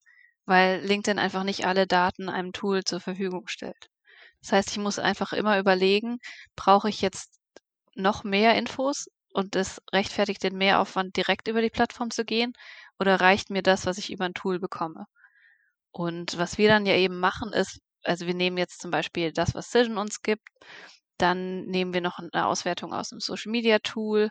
Weil 0.45 0.79
LinkedIn 0.79 1.19
einfach 1.19 1.43
nicht 1.43 1.65
alle 1.65 1.87
Daten 1.87 2.29
einem 2.29 2.53
Tool 2.53 2.83
zur 2.85 3.01
Verfügung 3.01 3.47
stellt. 3.47 3.89
Das 4.41 4.53
heißt, 4.53 4.71
ich 4.71 4.77
muss 4.77 4.97
einfach 4.97 5.33
immer 5.33 5.59
überlegen, 5.59 6.17
brauche 6.55 6.89
ich 6.89 7.01
jetzt 7.01 7.37
noch 7.95 8.23
mehr 8.23 8.55
Infos 8.55 9.07
und 9.33 9.55
es 9.57 9.81
rechtfertigt 9.91 10.41
den 10.41 10.57
Mehraufwand, 10.57 11.17
direkt 11.17 11.49
über 11.49 11.61
die 11.61 11.69
Plattform 11.69 12.11
zu 12.11 12.23
gehen 12.23 12.53
oder 12.97 13.19
reicht 13.19 13.49
mir 13.49 13.61
das, 13.61 13.85
was 13.85 13.97
ich 13.97 14.11
über 14.11 14.25
ein 14.25 14.33
Tool 14.33 14.59
bekomme? 14.59 15.05
Und 15.91 16.37
was 16.37 16.57
wir 16.57 16.69
dann 16.69 16.85
ja 16.85 16.95
eben 16.95 17.19
machen, 17.19 17.51
ist, 17.51 17.81
also 18.03 18.25
wir 18.25 18.33
nehmen 18.33 18.57
jetzt 18.57 18.81
zum 18.81 18.89
Beispiel 18.89 19.33
das, 19.33 19.53
was 19.53 19.69
Cision 19.69 19.97
uns 19.97 20.21
gibt, 20.21 20.47
dann 21.17 21.65
nehmen 21.65 21.93
wir 21.93 22.01
noch 22.01 22.19
eine 22.19 22.47
Auswertung 22.47 22.93
aus 22.93 23.09
dem 23.09 23.19
Social 23.19 23.51
Media 23.51 23.79
Tool 23.79 24.29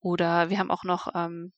oder 0.00 0.48
wir 0.48 0.58
haben 0.60 0.70
auch 0.70 0.84
noch, 0.84 1.08
ähm, 1.14 1.52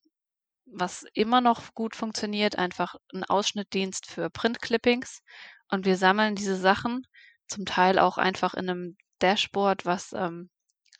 was 0.74 1.04
immer 1.14 1.40
noch 1.40 1.74
gut 1.74 1.96
funktioniert, 1.96 2.58
einfach 2.58 2.96
einen 3.12 3.24
Ausschnittdienst 3.24 4.06
für 4.06 4.30
Print-Clippings 4.30 5.22
und 5.70 5.84
wir 5.84 5.96
sammeln 5.96 6.34
diese 6.34 6.56
Sachen 6.56 7.06
zum 7.46 7.64
Teil 7.64 7.98
auch 7.98 8.18
einfach 8.18 8.54
in 8.54 8.68
einem 8.68 8.96
Dashboard, 9.20 9.84
was 9.84 10.12
ähm, 10.12 10.50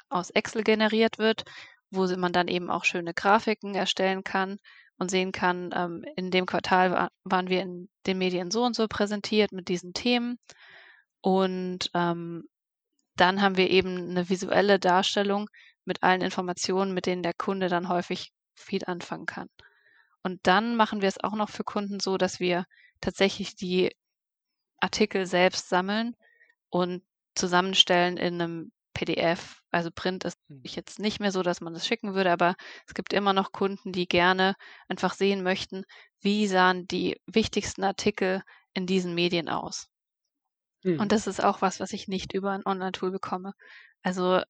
aus 0.09 0.31
Excel 0.31 0.63
generiert 0.63 1.19
wird, 1.19 1.45
wo 1.91 2.07
man 2.17 2.33
dann 2.33 2.49
eben 2.49 2.71
auch 2.71 2.85
schöne 2.85 3.15
Grafiken 3.15 3.75
erstellen 3.75 4.25
kann 4.25 4.59
und 4.99 5.11
sehen 5.11 5.33
kann, 5.33 5.71
ähm, 5.75 6.05
in 6.17 6.31
dem 6.31 6.47
Quartal 6.47 6.93
war, 6.93 7.11
waren 7.25 7.49
wir 7.49 7.63
in 7.63 7.89
den 8.07 8.19
Medien 8.19 8.51
so 8.51 8.65
und 8.65 8.77
so 8.77 8.87
präsentiert 8.89 9.53
mit 9.53 9.69
diesen 9.69 9.93
Themen. 9.95 10.39
Und 11.21 11.91
ähm, 11.95 12.45
dann 13.17 13.43
haben 13.43 13.57
wir 13.57 13.71
eben 13.71 14.11
eine 14.11 14.29
visuelle 14.29 14.79
Darstellung 14.79 15.49
mit 15.85 16.03
allen 16.03 16.23
Informationen, 16.23 16.95
mit 16.95 17.07
denen 17.07 17.23
der 17.23 17.35
Kunde 17.35 17.69
dann 17.69 17.89
häufig 17.89 18.33
viel 18.55 18.85
anfangen 18.87 19.27
kann. 19.27 19.49
Und 20.23 20.41
dann 20.47 20.77
machen 20.77 21.03
wir 21.03 21.09
es 21.09 21.23
auch 21.23 21.35
noch 21.35 21.51
für 21.51 21.65
Kunden 21.65 22.01
so, 22.01 22.17
dass 22.17 22.41
wir 22.41 22.65
tatsächlich 23.01 23.57
die 23.57 23.95
Artikel 24.79 25.27
selbst 25.27 25.69
sammeln 25.69 26.17
und 26.71 27.03
zusammenstellen 27.35 28.17
in 28.17 28.41
einem 28.41 28.73
PDF. 28.95 29.63
Also 29.71 29.91
Print 29.93 30.25
ist 30.25 30.39
hm. 30.49 30.63
jetzt 30.65 30.99
nicht 30.99 31.21
mehr 31.21 31.33
so, 31.33 31.43
dass 31.43 31.61
man 31.61 31.73
das 31.73 31.87
schicken 31.87 32.15
würde, 32.15 32.31
aber 32.31 32.55
es 32.87 32.95
gibt 32.95 33.13
immer 33.13 33.33
noch 33.33 33.53
Kunden, 33.53 33.93
die 33.93 34.07
gerne 34.07 34.55
einfach 34.89 35.15
sehen 35.15 35.43
möchten, 35.43 35.85
wie 36.21 36.47
sahen 36.47 36.87
die 36.87 37.21
wichtigsten 37.27 37.85
Artikel 37.85 38.43
in 38.75 38.87
diesen 38.87 39.15
Medien 39.15 39.49
aus. 39.49 39.89
Mhm. 40.85 41.01
Und 41.01 41.13
das 41.13 41.27
ist 41.27 41.43
auch 41.43 41.63
was, 41.63 41.81
was 41.81 41.93
ich 41.93 42.09
nicht 42.09 42.33
über 42.33 42.53
ein 42.53 42.67
Online-Tool 42.67 43.11
bekomme. 43.11 43.55
Also 44.03 44.43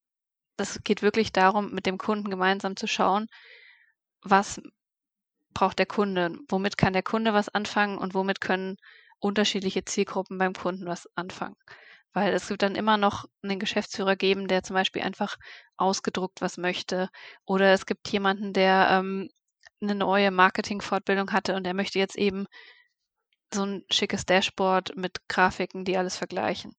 das 0.57 0.83
geht 0.85 1.03
wirklich 1.03 1.33
darum, 1.33 1.73
mit 1.73 1.87
dem 1.87 1.99
Kunden 1.99 2.31
gemeinsam 2.31 2.77
zu 2.77 2.87
schauen, 2.87 3.27
was 4.23 4.61
braucht 5.55 5.79
der 5.79 5.87
Kunde, 5.87 6.39
womit 6.49 6.79
kann 6.79 6.93
der 6.93 7.03
Kunde 7.03 7.35
was 7.35 7.49
anfangen 7.49 7.99
und 7.99 8.15
womit 8.15 8.41
können 8.41 8.77
unterschiedliche 9.19 9.85
Zielgruppen 9.85 10.39
beim 10.39 10.55
Kunden 10.55 10.87
was 10.87 11.09
anfangen. 11.15 11.57
Weil 12.13 12.33
es 12.35 12.51
wird 12.51 12.63
dann 12.63 12.75
immer 12.75 12.97
noch 12.97 13.27
einen 13.43 13.59
Geschäftsführer 13.59 14.17
geben, 14.17 14.49
der 14.49 14.63
zum 14.63 14.75
Beispiel 14.75 15.03
einfach 15.03 15.37
ausgedruckt 15.77 16.41
was 16.41 16.59
möchte. 16.59 17.09
Oder 17.45 17.73
es 17.73 17.87
gibt 17.87 18.09
jemanden, 18.09 18.53
der 18.53 18.89
ähm, 18.91 19.31
eine 19.81 19.95
neue 19.95 20.31
Marketing-Fortbildung 20.31 21.33
hatte 21.33 21.55
und 21.55 21.65
der 21.65 21.75
möchte 21.75 21.99
jetzt 21.99 22.17
eben 22.17 22.47
so 23.53 23.65
ein 23.65 23.85
schickes 23.91 24.25
Dashboard 24.27 24.97
mit 24.97 25.29
Grafiken, 25.29 25.85
die 25.85 25.97
alles 25.97 26.17
vergleichen. 26.17 26.75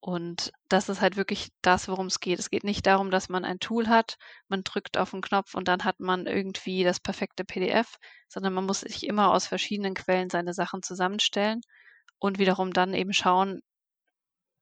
Und 0.00 0.52
das 0.68 0.88
ist 0.88 1.00
halt 1.00 1.16
wirklich 1.16 1.48
das, 1.60 1.88
worum 1.88 2.06
es 2.06 2.20
geht. 2.20 2.38
Es 2.38 2.50
geht 2.50 2.62
nicht 2.62 2.86
darum, 2.86 3.10
dass 3.10 3.28
man 3.28 3.44
ein 3.44 3.58
Tool 3.58 3.88
hat, 3.88 4.16
man 4.46 4.62
drückt 4.62 4.96
auf 4.96 5.12
einen 5.12 5.22
Knopf 5.22 5.54
und 5.54 5.66
dann 5.66 5.82
hat 5.84 5.98
man 5.98 6.26
irgendwie 6.26 6.84
das 6.84 7.00
perfekte 7.00 7.44
PDF, 7.44 7.96
sondern 8.28 8.52
man 8.52 8.64
muss 8.64 8.80
sich 8.80 9.04
immer 9.04 9.32
aus 9.34 9.46
verschiedenen 9.46 9.94
Quellen 9.94 10.30
seine 10.30 10.54
Sachen 10.54 10.82
zusammenstellen 10.82 11.62
und 12.20 12.38
wiederum 12.38 12.72
dann 12.72 12.94
eben 12.94 13.12
schauen, 13.12 13.60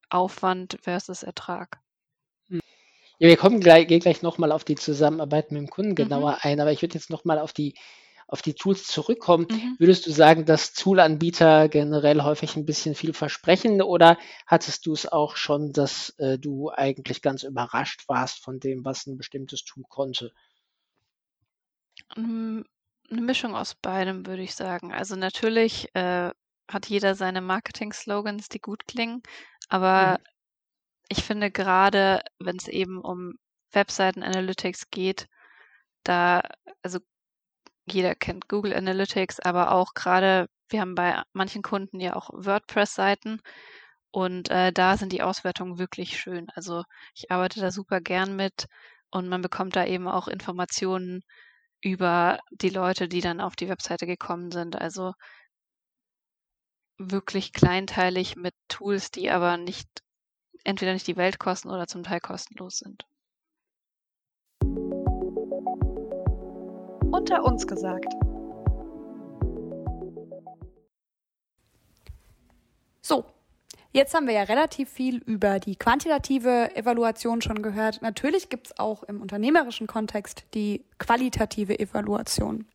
Aufwand 0.09 0.77
versus 0.81 1.21
Ertrag. 1.21 1.79
Hm. 2.49 2.61
Ja, 3.19 3.27
wir 3.27 3.37
kommen 3.37 3.59
gleich, 3.59 3.87
gehen 3.87 3.99
gleich 3.99 4.23
nochmal 4.23 4.51
auf 4.51 4.63
die 4.63 4.75
Zusammenarbeit 4.75 5.51
mit 5.51 5.61
dem 5.61 5.69
Kunden 5.69 5.91
mhm. 5.91 5.95
genauer 5.95 6.31
mhm. 6.31 6.39
ein, 6.41 6.59
aber 6.59 6.71
ich 6.71 6.81
würde 6.81 6.95
jetzt 6.95 7.09
nochmal 7.09 7.37
auf 7.37 7.53
die, 7.53 7.75
auf 8.27 8.41
die 8.41 8.53
Tools 8.53 8.85
zurückkommen. 8.87 9.47
Mhm. 9.49 9.75
Würdest 9.79 10.05
du 10.05 10.11
sagen, 10.11 10.45
dass 10.45 10.73
Toolanbieter 10.73 11.69
generell 11.69 12.23
häufig 12.23 12.55
ein 12.55 12.65
bisschen 12.65 12.93
viel 12.93 13.13
versprechen 13.13 13.81
oder 13.81 14.17
hattest 14.45 14.85
du 14.85 14.93
es 14.93 15.05
auch 15.05 15.37
schon, 15.37 15.71
dass 15.71 16.09
äh, 16.17 16.37
du 16.37 16.69
eigentlich 16.69 17.21
ganz 17.21 17.43
überrascht 17.43 18.03
warst 18.07 18.43
von 18.43 18.59
dem, 18.59 18.83
was 18.83 19.07
ein 19.07 19.17
bestimmtes 19.17 19.63
Tool 19.63 19.85
konnte? 19.87 20.33
Hm, 22.15 22.65
eine 23.09 23.21
Mischung 23.21 23.55
aus 23.55 23.75
beidem, 23.75 24.25
würde 24.25 24.43
ich 24.43 24.55
sagen. 24.55 24.93
Also 24.93 25.15
natürlich 25.15 25.87
äh, 25.95 26.31
hat 26.67 26.85
jeder 26.87 27.15
seine 27.15 27.41
Marketing-Slogans, 27.41 28.49
die 28.49 28.59
gut 28.59 28.85
klingen. 28.87 29.23
Aber 29.69 30.17
mhm. 30.19 30.25
ich 31.07 31.23
finde 31.23 31.49
gerade, 31.49 32.21
wenn 32.39 32.57
es 32.57 32.67
eben 32.67 32.99
um 32.99 33.35
Webseiten 33.71 34.23
Analytics 34.23 34.89
geht, 34.89 35.27
da, 36.03 36.41
also 36.81 36.99
jeder 37.87 38.15
kennt 38.15 38.49
Google 38.49 38.73
Analytics, 38.73 39.39
aber 39.39 39.71
auch 39.71 39.93
gerade, 39.93 40.47
wir 40.69 40.81
haben 40.81 40.95
bei 40.95 41.21
manchen 41.33 41.61
Kunden 41.61 41.99
ja 41.99 42.15
auch 42.15 42.29
WordPress-Seiten 42.33 43.41
und 44.11 44.49
äh, 44.49 44.71
da 44.73 44.97
sind 44.97 45.13
die 45.13 45.21
Auswertungen 45.21 45.79
wirklich 45.79 46.19
schön. 46.19 46.49
Also 46.55 46.83
ich 47.15 47.31
arbeite 47.31 47.59
da 47.61 47.71
super 47.71 48.01
gern 48.01 48.35
mit 48.35 48.67
und 49.11 49.29
man 49.29 49.41
bekommt 49.41 49.75
da 49.75 49.85
eben 49.85 50.07
auch 50.07 50.27
Informationen 50.27 51.23
über 51.81 52.39
die 52.51 52.69
Leute, 52.69 53.07
die 53.07 53.21
dann 53.21 53.41
auf 53.41 53.55
die 53.55 53.69
Webseite 53.69 54.07
gekommen 54.07 54.51
sind. 54.51 54.75
Also 54.75 55.13
wirklich 56.97 57.53
kleinteilig 57.53 58.35
mit 58.35 58.53
Tools, 58.67 59.11
die 59.11 59.29
aber 59.29 59.57
nicht 59.57 59.87
entweder 60.63 60.93
nicht 60.93 61.07
die 61.07 61.17
Welt 61.17 61.39
kosten 61.39 61.69
oder 61.69 61.87
zum 61.87 62.03
Teil 62.03 62.19
kostenlos 62.19 62.77
sind. 62.79 63.05
Unter 67.11 67.43
uns 67.45 67.65
gesagt. 67.65 68.13
So, 73.01 73.23
jetzt 73.93 74.13
haben 74.13 74.27
wir 74.27 74.33
ja 74.33 74.43
relativ 74.43 74.89
viel 74.89 75.17
über 75.19 75.59
die 75.59 75.77
quantitative 75.77 76.75
Evaluation 76.75 77.41
schon 77.41 77.61
gehört. 77.61 78.01
Natürlich 78.01 78.49
gibt 78.49 78.67
es 78.67 78.79
auch 78.79 79.03
im 79.03 79.21
unternehmerischen 79.21 79.87
Kontext 79.87 80.43
die 80.53 80.83
qualitative 80.99 81.79
Evaluation. 81.79 82.67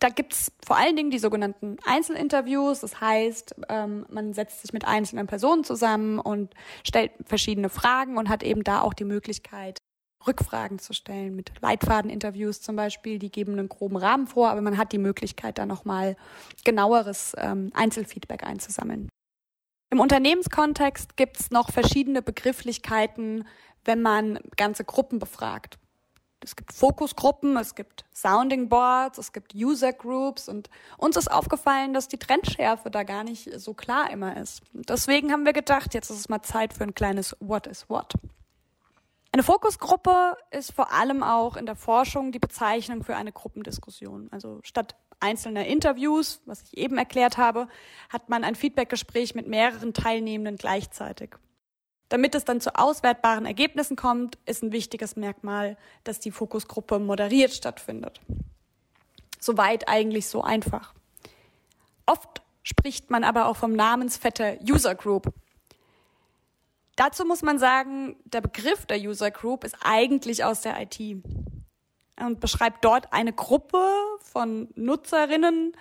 Da 0.00 0.08
gibt 0.08 0.32
es 0.32 0.52
vor 0.64 0.76
allen 0.76 0.96
Dingen 0.96 1.10
die 1.10 1.18
sogenannten 1.18 1.76
Einzelinterviews. 1.84 2.80
Das 2.80 3.00
heißt, 3.00 3.54
ähm, 3.68 4.06
man 4.10 4.32
setzt 4.32 4.62
sich 4.62 4.72
mit 4.72 4.84
einzelnen 4.86 5.26
Personen 5.26 5.64
zusammen 5.64 6.18
und 6.18 6.54
stellt 6.84 7.12
verschiedene 7.24 7.68
Fragen 7.68 8.16
und 8.16 8.28
hat 8.28 8.42
eben 8.42 8.64
da 8.64 8.80
auch 8.80 8.94
die 8.94 9.04
Möglichkeit, 9.04 9.78
Rückfragen 10.26 10.78
zu 10.78 10.92
stellen. 10.92 11.36
Mit 11.36 11.52
Leitfadeninterviews 11.60 12.60
zum 12.60 12.76
Beispiel, 12.76 13.18
die 13.18 13.30
geben 13.30 13.52
einen 13.52 13.68
groben 13.68 13.96
Rahmen 13.96 14.26
vor, 14.26 14.50
aber 14.50 14.60
man 14.60 14.76
hat 14.76 14.92
die 14.92 14.98
Möglichkeit, 14.98 15.58
da 15.58 15.66
nochmal 15.66 16.16
genaueres 16.64 17.34
ähm, 17.38 17.70
Einzelfeedback 17.74 18.44
einzusammeln. 18.44 19.08
Im 19.90 20.00
Unternehmenskontext 20.00 21.16
gibt 21.16 21.40
es 21.40 21.50
noch 21.50 21.70
verschiedene 21.70 22.20
Begrifflichkeiten, 22.20 23.46
wenn 23.84 24.02
man 24.02 24.38
ganze 24.56 24.84
Gruppen 24.84 25.18
befragt. 25.18 25.78
Es 26.40 26.54
gibt 26.54 26.72
Fokusgruppen, 26.72 27.56
es 27.56 27.74
gibt 27.74 28.04
Sounding 28.14 28.68
Boards, 28.68 29.18
es 29.18 29.32
gibt 29.32 29.54
User 29.54 29.92
Groups 29.92 30.48
und 30.48 30.70
uns 30.96 31.16
ist 31.16 31.30
aufgefallen, 31.30 31.94
dass 31.94 32.06
die 32.06 32.18
Trendschärfe 32.18 32.90
da 32.90 33.02
gar 33.02 33.24
nicht 33.24 33.50
so 33.58 33.74
klar 33.74 34.10
immer 34.10 34.36
ist. 34.36 34.62
Deswegen 34.72 35.32
haben 35.32 35.44
wir 35.44 35.52
gedacht, 35.52 35.94
jetzt 35.94 36.10
ist 36.10 36.18
es 36.18 36.28
mal 36.28 36.42
Zeit 36.42 36.72
für 36.74 36.84
ein 36.84 36.94
kleines 36.94 37.36
What 37.40 37.66
is 37.66 37.88
What. 37.88 38.12
Eine 39.32 39.42
Fokusgruppe 39.42 40.36
ist 40.50 40.72
vor 40.72 40.92
allem 40.92 41.22
auch 41.22 41.56
in 41.56 41.66
der 41.66 41.76
Forschung 41.76 42.32
die 42.32 42.38
Bezeichnung 42.38 43.04
für 43.04 43.16
eine 43.16 43.32
Gruppendiskussion. 43.32 44.28
Also 44.30 44.60
statt 44.62 44.96
einzelner 45.20 45.66
Interviews, 45.66 46.40
was 46.46 46.62
ich 46.62 46.76
eben 46.76 46.96
erklärt 46.96 47.36
habe, 47.36 47.68
hat 48.08 48.28
man 48.28 48.44
ein 48.44 48.54
Feedbackgespräch 48.54 49.34
mit 49.34 49.46
mehreren 49.46 49.92
Teilnehmenden 49.92 50.56
gleichzeitig. 50.56 51.36
Damit 52.08 52.34
es 52.34 52.44
dann 52.44 52.60
zu 52.60 52.74
auswertbaren 52.74 53.44
Ergebnissen 53.44 53.96
kommt, 53.96 54.38
ist 54.46 54.62
ein 54.62 54.72
wichtiges 54.72 55.16
Merkmal, 55.16 55.76
dass 56.04 56.20
die 56.20 56.30
Fokusgruppe 56.30 56.98
moderiert 56.98 57.52
stattfindet. 57.52 58.20
Soweit 59.38 59.88
eigentlich 59.88 60.26
so 60.26 60.42
einfach. 60.42 60.94
Oft 62.06 62.42
spricht 62.62 63.10
man 63.10 63.24
aber 63.24 63.46
auch 63.46 63.56
vom 63.56 63.74
Namensvetter 63.74 64.56
User 64.62 64.94
Group. 64.94 65.32
Dazu 66.98 67.24
muss 67.24 67.42
man 67.42 67.60
sagen, 67.60 68.16
der 68.24 68.40
Begriff 68.40 68.84
der 68.84 68.98
User 68.98 69.30
Group 69.30 69.62
ist 69.62 69.76
eigentlich 69.82 70.42
aus 70.42 70.62
der 70.62 70.82
IT 70.82 70.98
und 72.18 72.40
beschreibt 72.40 72.84
dort 72.84 73.12
eine 73.12 73.32
Gruppe 73.32 73.78
von 74.18 74.66
Nutzerinnen, 74.74 75.76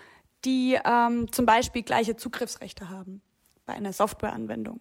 die 0.46 0.78
ähm, 0.86 1.32
zum 1.32 1.48
Beispiel 1.48 1.82
gleiche 1.82 2.18
Zugriffsrechte 2.18 2.90
haben 2.90 3.24
bei 3.66 3.74
einer 3.74 3.94
Softwareanwendung. 3.94 4.80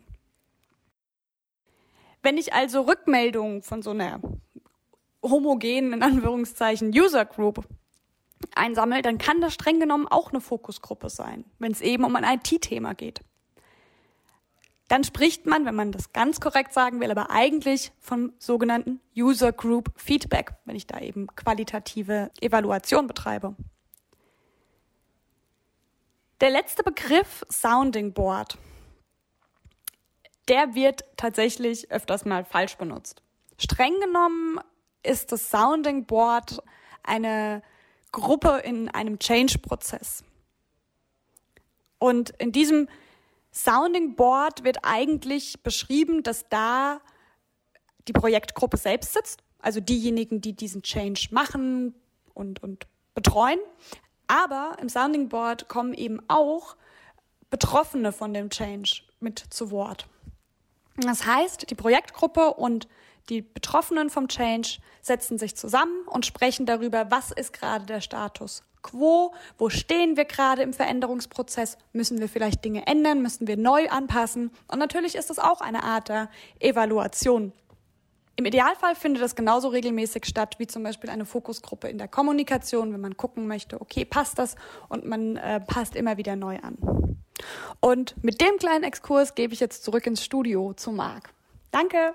Wenn 2.22 2.36
ich 2.36 2.52
also 2.52 2.82
Rückmeldungen 2.82 3.62
von 3.62 3.80
so 3.80 3.92
einer 3.92 4.20
homogenen, 5.22 5.94
in 5.94 6.02
Anführungszeichen, 6.02 6.90
User 6.90 7.24
Group 7.24 7.66
einsammle, 8.54 9.00
dann 9.00 9.16
kann 9.16 9.40
das 9.40 9.54
streng 9.54 9.80
genommen 9.80 10.06
auch 10.06 10.32
eine 10.32 10.42
Fokusgruppe 10.42 11.08
sein, 11.08 11.46
wenn 11.58 11.72
es 11.72 11.80
eben 11.80 12.04
um 12.04 12.14
ein 12.14 12.24
IT-Thema 12.24 12.94
geht. 12.94 13.22
Dann 14.88 15.02
spricht 15.02 15.46
man, 15.46 15.66
wenn 15.66 15.74
man 15.74 15.90
das 15.90 16.12
ganz 16.12 16.40
korrekt 16.40 16.72
sagen 16.72 17.00
will, 17.00 17.10
aber 17.10 17.30
eigentlich 17.30 17.92
vom 17.98 18.32
sogenannten 18.38 19.00
User 19.16 19.52
Group 19.52 19.90
Feedback, 19.96 20.52
wenn 20.64 20.76
ich 20.76 20.86
da 20.86 21.00
eben 21.00 21.26
qualitative 21.34 22.30
Evaluation 22.40 23.06
betreibe. 23.08 23.56
Der 26.40 26.50
letzte 26.50 26.82
Begriff 26.82 27.44
Sounding 27.50 28.12
Board, 28.12 28.58
der 30.48 30.74
wird 30.74 31.04
tatsächlich 31.16 31.90
öfters 31.90 32.24
mal 32.24 32.44
falsch 32.44 32.76
benutzt. 32.76 33.22
Streng 33.58 33.98
genommen 34.00 34.60
ist 35.02 35.32
das 35.32 35.50
Sounding 35.50 36.04
Board 36.04 36.62
eine 37.02 37.62
Gruppe 38.12 38.60
in 38.64 38.88
einem 38.88 39.18
Change-Prozess. 39.18 40.24
Und 41.98 42.30
in 42.38 42.52
diesem 42.52 42.88
Sounding 43.56 44.16
Board 44.16 44.64
wird 44.64 44.80
eigentlich 44.82 45.62
beschrieben, 45.62 46.22
dass 46.22 46.46
da 46.50 47.00
die 48.06 48.12
Projektgruppe 48.12 48.76
selbst 48.76 49.14
sitzt, 49.14 49.42
also 49.60 49.80
diejenigen, 49.80 50.42
die 50.42 50.52
diesen 50.52 50.82
Change 50.82 51.28
machen 51.30 51.94
und, 52.34 52.62
und 52.62 52.86
betreuen. 53.14 53.58
Aber 54.26 54.76
im 54.82 54.90
Sounding 54.90 55.30
Board 55.30 55.68
kommen 55.68 55.94
eben 55.94 56.20
auch 56.28 56.76
Betroffene 57.48 58.12
von 58.12 58.34
dem 58.34 58.50
Change 58.50 59.02
mit 59.20 59.38
zu 59.38 59.70
Wort. 59.70 60.06
Das 60.98 61.24
heißt, 61.24 61.70
die 61.70 61.74
Projektgruppe 61.74 62.52
und 62.54 62.88
die 63.30 63.40
Betroffenen 63.40 64.10
vom 64.10 64.28
Change 64.28 64.80
setzen 65.00 65.38
sich 65.38 65.56
zusammen 65.56 66.06
und 66.06 66.26
sprechen 66.26 66.66
darüber, 66.66 67.10
was 67.10 67.30
ist 67.32 67.54
gerade 67.54 67.86
der 67.86 68.02
Status 68.02 68.62
quo, 68.86 69.32
wo 69.58 69.68
stehen 69.68 70.16
wir 70.16 70.24
gerade 70.24 70.62
im 70.62 70.72
Veränderungsprozess, 70.72 71.76
müssen 71.92 72.20
wir 72.20 72.28
vielleicht 72.28 72.64
Dinge 72.64 72.86
ändern, 72.86 73.22
müssen 73.22 73.46
wir 73.46 73.56
neu 73.56 73.88
anpassen. 73.88 74.50
Und 74.68 74.78
natürlich 74.78 75.14
ist 75.14 75.30
das 75.30 75.38
auch 75.38 75.60
eine 75.60 75.82
Art 75.82 76.08
der 76.08 76.30
Evaluation. 76.60 77.52
Im 78.36 78.44
Idealfall 78.44 78.94
findet 78.94 79.22
das 79.22 79.34
genauso 79.34 79.68
regelmäßig 79.68 80.26
statt 80.26 80.56
wie 80.58 80.66
zum 80.66 80.82
Beispiel 80.82 81.08
eine 81.08 81.24
Fokusgruppe 81.24 81.88
in 81.88 81.96
der 81.96 82.06
Kommunikation, 82.06 82.92
wenn 82.92 83.00
man 83.00 83.16
gucken 83.16 83.46
möchte, 83.46 83.80
okay, 83.80 84.04
passt 84.04 84.38
das 84.38 84.56
und 84.88 85.06
man 85.06 85.36
äh, 85.36 85.60
passt 85.60 85.96
immer 85.96 86.18
wieder 86.18 86.36
neu 86.36 86.58
an. 86.58 86.76
Und 87.80 88.22
mit 88.22 88.40
dem 88.40 88.58
kleinen 88.58 88.84
Exkurs 88.84 89.34
gebe 89.34 89.54
ich 89.54 89.60
jetzt 89.60 89.84
zurück 89.84 90.06
ins 90.06 90.22
Studio 90.22 90.74
zu 90.74 90.92
Marc. 90.92 91.30
Danke! 91.70 92.14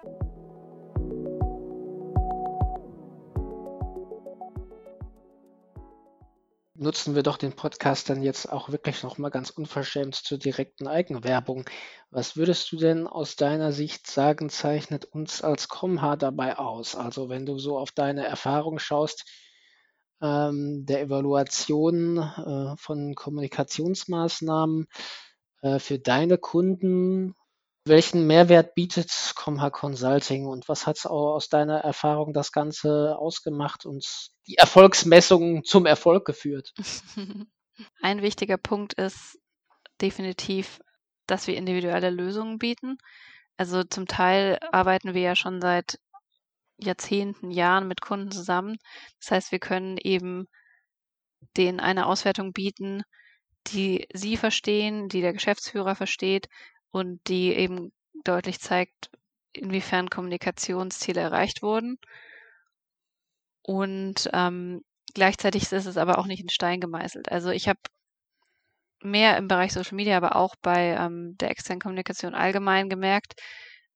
Nutzen 6.81 7.13
wir 7.13 7.21
doch 7.21 7.37
den 7.37 7.53
Podcast 7.53 8.09
dann 8.09 8.23
jetzt 8.23 8.51
auch 8.51 8.71
wirklich 8.71 9.03
nochmal 9.03 9.29
ganz 9.29 9.51
unverschämt 9.51 10.15
zur 10.15 10.39
direkten 10.39 10.87
Eigenwerbung. 10.87 11.63
Was 12.09 12.35
würdest 12.35 12.71
du 12.71 12.77
denn 12.77 13.05
aus 13.05 13.35
deiner 13.35 13.71
Sicht 13.71 14.07
sagen, 14.07 14.49
zeichnet 14.49 15.05
uns 15.05 15.43
als 15.43 15.67
Comha 15.67 16.15
dabei 16.15 16.57
aus? 16.57 16.95
Also 16.95 17.29
wenn 17.29 17.45
du 17.45 17.59
so 17.59 17.77
auf 17.77 17.91
deine 17.91 18.25
Erfahrung 18.25 18.79
schaust, 18.79 19.29
ähm, 20.23 20.85
der 20.87 21.01
Evaluation 21.01 22.17
äh, 22.17 22.75
von 22.77 23.13
Kommunikationsmaßnahmen 23.13 24.87
äh, 25.61 25.77
für 25.77 25.99
deine 25.99 26.39
Kunden, 26.39 27.35
welchen 27.85 28.27
Mehrwert 28.27 28.75
bietet 28.75 29.33
Comha 29.35 29.69
Consulting 29.69 30.45
und 30.45 30.69
was 30.69 30.85
hat 30.85 31.05
aus 31.05 31.49
deiner 31.49 31.79
Erfahrung 31.79 32.33
das 32.33 32.51
Ganze 32.51 33.17
ausgemacht 33.17 33.85
und 33.85 34.05
die 34.47 34.57
Erfolgsmessung 34.57 35.63
zum 35.63 35.85
Erfolg 35.85 36.25
geführt? 36.25 36.73
Ein 38.01 38.21
wichtiger 38.21 38.57
Punkt 38.57 38.93
ist 38.93 39.39
definitiv, 40.01 40.79
dass 41.25 41.47
wir 41.47 41.55
individuelle 41.55 42.11
Lösungen 42.11 42.59
bieten. 42.59 42.97
Also 43.57 43.83
zum 43.83 44.07
Teil 44.07 44.59
arbeiten 44.71 45.13
wir 45.13 45.21
ja 45.21 45.35
schon 45.35 45.61
seit 45.61 45.99
Jahrzehnten, 46.77 47.51
Jahren 47.51 47.87
mit 47.87 48.01
Kunden 48.01 48.31
zusammen. 48.31 48.77
Das 49.19 49.31
heißt, 49.31 49.51
wir 49.51 49.59
können 49.59 49.97
eben 49.97 50.47
denen 51.57 51.79
eine 51.79 52.05
Auswertung 52.05 52.53
bieten, 52.53 53.03
die 53.67 54.07
sie 54.13 54.37
verstehen, 54.37 55.09
die 55.09 55.21
der 55.21 55.33
Geschäftsführer 55.33 55.95
versteht 55.95 56.47
und 56.91 57.27
die 57.27 57.53
eben 57.53 57.91
deutlich 58.23 58.59
zeigt, 58.59 59.09
inwiefern 59.53 60.09
Kommunikationsziele 60.09 61.19
erreicht 61.21 61.61
wurden. 61.61 61.97
Und 63.63 64.29
ähm, 64.33 64.83
gleichzeitig 65.13 65.63
ist 65.71 65.85
es 65.85 65.97
aber 65.97 66.17
auch 66.17 66.25
nicht 66.25 66.41
in 66.41 66.49
Stein 66.49 66.79
gemeißelt. 66.79 67.31
Also 67.31 67.49
ich 67.49 67.67
habe 67.67 67.79
mehr 69.01 69.37
im 69.37 69.47
Bereich 69.47 69.73
Social 69.73 69.95
Media, 69.95 70.17
aber 70.17 70.35
auch 70.35 70.55
bei 70.61 70.95
ähm, 70.95 71.35
der 71.37 71.51
externen 71.51 71.81
Kommunikation 71.81 72.35
allgemein 72.35 72.89
gemerkt, 72.89 73.33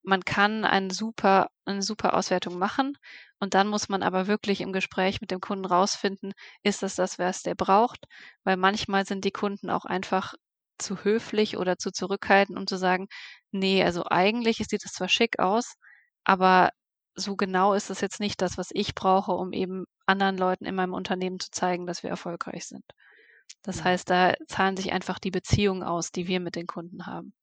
man 0.04 0.24
kann 0.24 0.66
eine 0.66 0.94
super, 0.94 1.50
eine 1.66 1.82
super 1.82 2.14
Auswertung 2.14 2.58
machen 2.60 2.98
und 3.40 3.54
dann 3.54 3.68
muss 3.68 3.90
man 3.90 4.04
aber 4.04 4.28
wirklich 4.28 4.62
im 4.62 4.72
Gespräch 4.72 5.20
mit 5.20 5.32
dem 5.32 5.42
Kunden 5.42 5.66
rausfinden, 5.66 6.34
ist 6.64 6.84
das 6.84 6.96
das, 6.96 7.18
was 7.18 7.42
der 7.42 7.56
braucht? 7.56 8.06
Weil 8.44 8.58
manchmal 8.58 9.06
sind 9.06 9.26
die 9.26 9.32
Kunden 9.32 9.70
auch 9.70 9.86
einfach 9.86 10.36
zu 10.78 11.04
höflich 11.04 11.58
oder 11.58 11.78
zu 11.78 11.92
zurückhaltend, 11.92 12.58
um 12.58 12.68
zu 12.68 12.78
sagen, 12.78 13.08
nee, 13.52 13.84
also 13.84 14.04
eigentlich 14.06 14.58
sieht 14.58 14.86
es 14.86 14.94
zwar 14.94 15.10
schick 15.10 15.40
aus, 15.40 15.76
aber 16.24 16.72
so 17.16 17.36
genau 17.36 17.74
ist 17.74 17.90
es 17.90 18.02
jetzt 18.02 18.20
nicht 18.20 18.42
das, 18.42 18.58
was 18.58 18.70
ich 18.72 18.96
brauche, 18.96 19.32
um 19.32 19.54
eben 19.54 19.86
anderen 20.06 20.38
Leuten 20.38 20.66
in 20.66 20.76
meinem 20.76 20.94
Unternehmen 20.94 21.40
zu 21.40 21.50
zeigen, 21.52 21.86
dass 21.88 22.04
wir 22.04 22.10
erfolgreich 22.10 22.66
sind. 22.68 22.84
Das 23.64 23.84
heißt, 23.84 24.10
da 24.10 24.34
zahlen 24.48 24.78
sich 24.78 24.92
einfach 24.92 25.20
die 25.20 25.32
Beziehungen 25.32 25.84
aus, 25.84 26.12
die 26.12 26.28
wir 26.28 26.40
mit 26.40 26.56
den 26.56 26.68
Kunden 26.68 27.06
haben. 27.06 27.34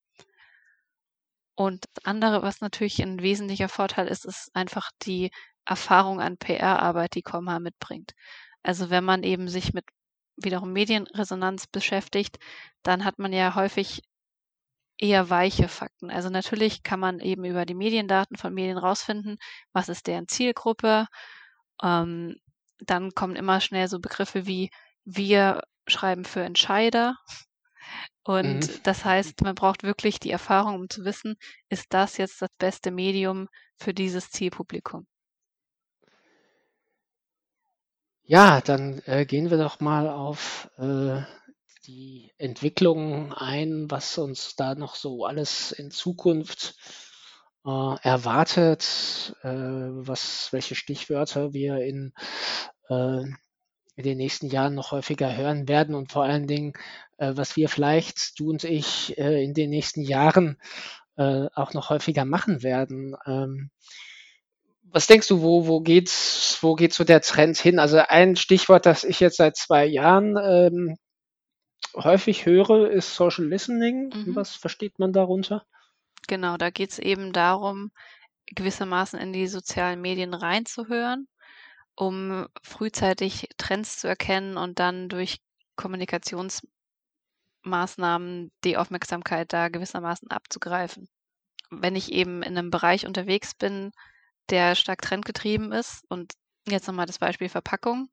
Und 1.55 1.85
das 1.95 2.05
andere, 2.05 2.43
was 2.43 2.61
natürlich 2.61 3.03
ein 3.03 3.21
wesentlicher 3.23 3.69
Vorteil 3.69 4.09
ist, 4.09 4.25
ist 4.25 4.51
einfach 4.55 4.91
die 5.03 5.31
Erfahrung 5.65 6.21
an 6.21 6.39
PR-Arbeit, 6.39 7.15
die 7.15 7.23
Comma 7.23 7.61
mitbringt. 7.61 8.13
Also 8.63 8.91
wenn 8.91 9.05
man 9.05 9.23
eben 9.23 9.49
sich 9.49 9.73
mit 9.73 9.85
wiederum 10.45 10.73
Medienresonanz 10.73 11.67
beschäftigt, 11.67 12.39
dann 12.83 13.05
hat 13.05 13.19
man 13.19 13.33
ja 13.33 13.55
häufig 13.55 14.03
eher 14.99 15.31
weiche 15.31 15.69
Fakten. 15.69 16.11
Also 16.11 16.29
natürlich 16.31 16.83
kann 16.83 17.01
man 17.01 17.21
eben 17.21 17.45
über 17.45 17.67
die 17.67 17.75
Mediendaten 17.75 18.37
von 18.37 18.55
Medien 18.55 18.79
rausfinden, 18.79 19.37
was 19.73 19.89
ist 19.89 20.07
deren 20.07 20.29
Zielgruppe. 20.29 21.07
Ähm, 21.83 22.37
dann 22.81 23.13
kommen 23.13 23.37
immer 23.37 23.61
schnell 23.61 23.89
so 23.89 24.01
Begriffe 24.01 24.47
wie 24.47 24.71
wir 25.05 25.63
schreiben 25.89 26.25
für 26.25 26.43
Entscheider. 26.43 27.17
Und 28.25 28.69
Mhm. 28.69 28.81
das 28.87 29.05
heißt, 29.05 29.43
man 29.43 29.55
braucht 29.55 29.83
wirklich 29.85 30.19
die 30.21 30.31
Erfahrung, 30.33 30.75
um 30.77 30.89
zu 30.89 31.05
wissen, 31.05 31.37
ist 31.69 31.87
das 31.91 32.17
jetzt 32.17 32.41
das 32.43 32.51
beste 32.59 32.91
Medium 32.91 33.49
für 33.79 33.95
dieses 33.95 34.31
Zielpublikum. 34.31 35.07
Ja, 38.25 38.61
dann 38.61 39.01
äh, 39.07 39.27
gehen 39.27 39.51
wir 39.51 39.59
doch 39.59 39.81
mal 39.81 40.09
auf 40.09 40.71
äh, 40.79 41.23
die 41.87 42.33
Entwicklung 42.39 43.33
ein, 43.35 43.91
was 43.91 44.17
uns 44.19 44.55
da 44.57 44.75
noch 44.75 44.95
so 44.95 45.25
alles 45.25 45.73
in 45.73 45.91
Zukunft 45.91 46.77
äh, 47.67 47.97
erwartet, 48.03 49.35
äh, 49.43 49.49
was, 49.49 50.53
welche 50.53 50.75
Stichwörter 50.75 51.53
wir 51.53 51.79
in, 51.79 52.13
äh, 52.89 53.23
in 53.97 54.05
den 54.05 54.19
nächsten 54.19 54.47
Jahren 54.49 54.75
noch 54.75 54.93
häufiger 54.93 55.37
hören 55.37 55.69
werden 55.69 55.95
und 55.95 56.13
vor 56.13 56.25
allen 56.25 56.47
Dingen, 56.47 56.73
äh, 57.19 57.33
was 57.37 57.57
wir 57.57 57.69
vielleicht, 57.69 58.39
du 58.41 58.51
und 58.51 58.65
ich, 58.65 59.19
äh, 59.19 59.43
in 59.45 59.55
den 59.55 59.71
nächsten 59.71 60.03
Jahren 60.03 60.59
äh, 61.17 61.47
auch 61.55 61.75
noch 61.75 61.91
häufiger 61.91 62.25
machen 62.25 62.63
werden. 62.63 63.17
Ähm, 63.27 63.71
was 64.93 65.07
denkst 65.07 65.29
du, 65.29 65.43
wo, 65.43 65.67
wo 65.67 65.81
geht's, 65.81 66.59
wo 66.61 66.75
geht 66.75 66.93
so 66.93 67.05
der 67.05 67.23
Trend 67.23 67.57
hin? 67.57 67.79
Also 67.79 67.99
ein 67.99 68.37
Stichwort, 68.37 68.85
das 68.87 69.05
ich 69.05 69.21
jetzt 69.21 69.39
seit 69.39 69.57
zwei 69.57 69.87
Jahren 69.87 70.37
ähm, 70.37 70.99
häufig 71.95 72.45
höre, 72.47 72.91
ist 72.91 73.15
Social 73.15 73.47
Listening. 73.47 74.13
Mhm. 74.15 74.37
Was 74.37 74.55
versteht 74.55 74.99
man 74.99 75.13
darunter? 75.13 75.65
Genau, 76.29 76.59
da 76.59 76.71
geht 76.71 76.91
es 76.91 76.99
eben 76.99 77.33
darum, 77.33 77.91
gewissermaßen 78.47 79.19
in 79.19 79.33
die 79.33 79.47
sozialen 79.47 80.01
Medien 80.01 80.35
reinzuhören, 80.35 81.27
um 81.97 82.47
frühzeitig 82.63 83.49
Trends 83.57 83.99
zu 83.99 84.09
erkennen 84.09 84.59
und 84.59 84.79
dann 84.79 85.09
durch 85.09 85.39
Kommunikationsmaßnahmen 85.77 88.53
die 88.63 88.77
Aufmerksamkeit 88.77 89.55
da 89.55 89.69
gewissermaßen 89.69 90.31
abzugreifen. 90.31 91.09
Wenn 91.71 91.97
ich 91.97 92.13
eben 92.13 92.43
in 92.43 92.59
einem 92.59 92.71
Bereich 92.71 93.07
unterwegs 93.07 93.55
bin, 93.55 93.93
der 94.53 94.77
stark 94.77 95.03
trendgetrieben 95.03 95.73
ist 95.73 96.05
und 96.11 96.35
jetzt 96.69 96.89
nochmal 96.89 97.07
das 97.07 97.19
Beispiel 97.21 97.51
Verpackung. 97.51 98.11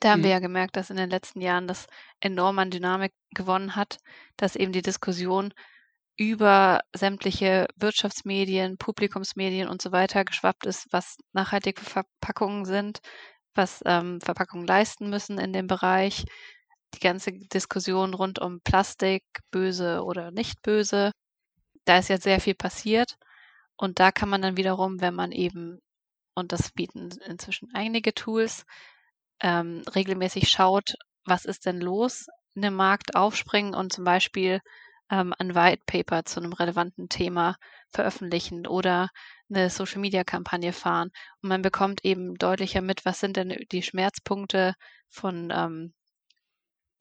Da 0.00 0.10
haben 0.12 0.22
wir 0.22 0.30
Mhm. 0.30 0.30
ja 0.30 0.38
gemerkt, 0.40 0.76
dass 0.76 0.90
in 0.90 0.96
den 0.96 1.10
letzten 1.10 1.40
Jahren 1.40 1.66
das 1.68 1.86
enorm 2.20 2.58
an 2.58 2.70
Dynamik 2.70 3.12
gewonnen 3.34 3.76
hat, 3.76 3.98
dass 4.36 4.56
eben 4.56 4.72
die 4.72 4.82
Diskussion 4.82 5.52
über 6.16 6.80
sämtliche 6.94 7.68
Wirtschaftsmedien, 7.76 8.78
Publikumsmedien 8.78 9.68
und 9.68 9.82
so 9.82 9.92
weiter 9.92 10.24
geschwappt 10.24 10.66
ist, 10.66 10.86
was 10.92 11.16
nachhaltige 11.32 11.82
Verpackungen 11.82 12.64
sind, 12.66 13.00
was 13.54 13.82
ähm, 13.86 14.20
Verpackungen 14.22 14.66
leisten 14.66 15.10
müssen 15.10 15.38
in 15.38 15.52
dem 15.52 15.66
Bereich. 15.68 16.24
Die 16.94 17.00
ganze 17.00 17.32
Diskussion 17.32 18.14
rund 18.14 18.38
um 18.40 18.60
Plastik, 18.62 19.24
böse 19.50 20.02
oder 20.04 20.30
nicht 20.32 20.62
böse. 20.62 21.12
Da 21.86 21.98
ist 21.98 22.08
jetzt 22.08 22.24
sehr 22.24 22.40
viel 22.40 22.54
passiert. 22.54 23.16
Und 23.76 24.00
da 24.00 24.12
kann 24.12 24.28
man 24.28 24.42
dann 24.42 24.56
wiederum, 24.56 25.00
wenn 25.00 25.14
man 25.14 25.32
eben, 25.32 25.80
und 26.34 26.52
das 26.52 26.72
bieten 26.72 27.10
inzwischen 27.26 27.68
einige 27.74 28.14
Tools, 28.14 28.64
ähm, 29.40 29.82
regelmäßig 29.94 30.48
schaut, 30.48 30.94
was 31.24 31.44
ist 31.44 31.66
denn 31.66 31.80
los 31.80 32.26
in 32.54 32.62
dem 32.62 32.74
Markt, 32.74 33.16
aufspringen 33.16 33.74
und 33.74 33.92
zum 33.92 34.04
Beispiel 34.04 34.60
ähm, 35.10 35.34
ein 35.38 35.54
White 35.54 35.82
Paper 35.86 36.24
zu 36.24 36.40
einem 36.40 36.52
relevanten 36.52 37.08
Thema 37.08 37.56
veröffentlichen 37.90 38.66
oder 38.66 39.10
eine 39.50 39.70
Social 39.70 40.00
Media 40.00 40.24
Kampagne 40.24 40.72
fahren. 40.72 41.10
Und 41.42 41.48
man 41.50 41.62
bekommt 41.62 42.04
eben 42.04 42.34
deutlicher 42.36 42.80
mit, 42.80 43.04
was 43.04 43.20
sind 43.20 43.36
denn 43.36 43.54
die 43.70 43.82
Schmerzpunkte 43.82 44.74
von 45.10 45.52
ähm, 45.54 45.94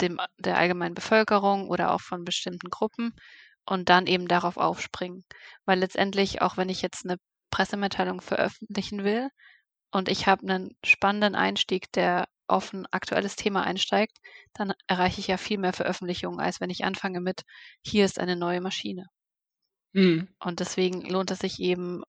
dem, 0.01 0.19
der 0.37 0.57
allgemeinen 0.57 0.95
Bevölkerung 0.95 1.69
oder 1.69 1.93
auch 1.93 2.01
von 2.01 2.25
bestimmten 2.25 2.69
Gruppen 2.69 3.13
und 3.65 3.89
dann 3.89 4.07
eben 4.07 4.27
darauf 4.27 4.57
aufspringen. 4.57 5.25
Weil 5.65 5.79
letztendlich, 5.79 6.41
auch 6.41 6.57
wenn 6.57 6.69
ich 6.69 6.81
jetzt 6.81 7.05
eine 7.05 7.17
Pressemitteilung 7.51 8.21
veröffentlichen 8.21 9.03
will 9.03 9.29
und 9.91 10.09
ich 10.09 10.27
habe 10.27 10.43
einen 10.43 10.77
spannenden 10.83 11.35
Einstieg, 11.35 11.91
der 11.93 12.27
auf 12.47 12.73
ein 12.73 12.85
aktuelles 12.91 13.35
Thema 13.35 13.63
einsteigt, 13.63 14.17
dann 14.53 14.73
erreiche 14.87 15.19
ich 15.19 15.27
ja 15.27 15.37
viel 15.37 15.57
mehr 15.57 15.73
Veröffentlichungen, 15.73 16.39
als 16.39 16.61
wenn 16.61 16.69
ich 16.69 16.83
anfange 16.85 17.21
mit, 17.21 17.41
hier 17.81 18.05
ist 18.05 18.19
eine 18.19 18.35
neue 18.35 18.61
Maschine. 18.61 19.07
Mhm. 19.93 20.27
Und 20.39 20.59
deswegen 20.59 21.01
lohnt 21.01 21.31
es 21.31 21.39
sich 21.39 21.59
eben 21.59 22.03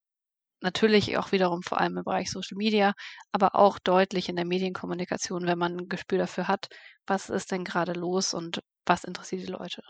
natürlich 0.60 1.16
auch 1.18 1.32
wiederum 1.32 1.62
vor 1.62 1.80
allem 1.80 1.98
im 1.98 2.04
Bereich 2.04 2.30
Social 2.30 2.56
Media, 2.56 2.94
aber 3.32 3.54
auch 3.56 3.78
deutlich 3.78 4.28
in 4.28 4.36
der 4.36 4.44
Medienkommunikation, 4.44 5.46
wenn 5.46 5.58
man 5.58 5.76
ein 5.76 5.88
Gespür 5.88 6.18
dafür 6.18 6.48
hat, 6.48 6.68
was 7.06 7.30
ist 7.30 7.52
denn 7.52 7.64
gerade 7.64 7.92
los 7.92 8.34
und 8.34 8.60
was 8.86 9.04
interessiert 9.04 9.42
die 9.42 9.52
Leute. 9.52 9.82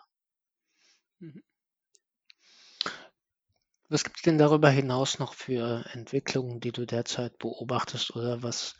Was 3.89 4.05
gibt 4.05 4.17
es 4.19 4.23
denn 4.23 4.39
darüber 4.39 4.71
hinaus 4.71 5.19
noch 5.19 5.35
für 5.35 5.85
Entwicklungen, 5.93 6.61
die 6.61 6.71
du 6.73 6.87
derzeit 6.87 7.37
beobachtest 7.39 8.15
oder 8.15 8.43
was 8.43 8.75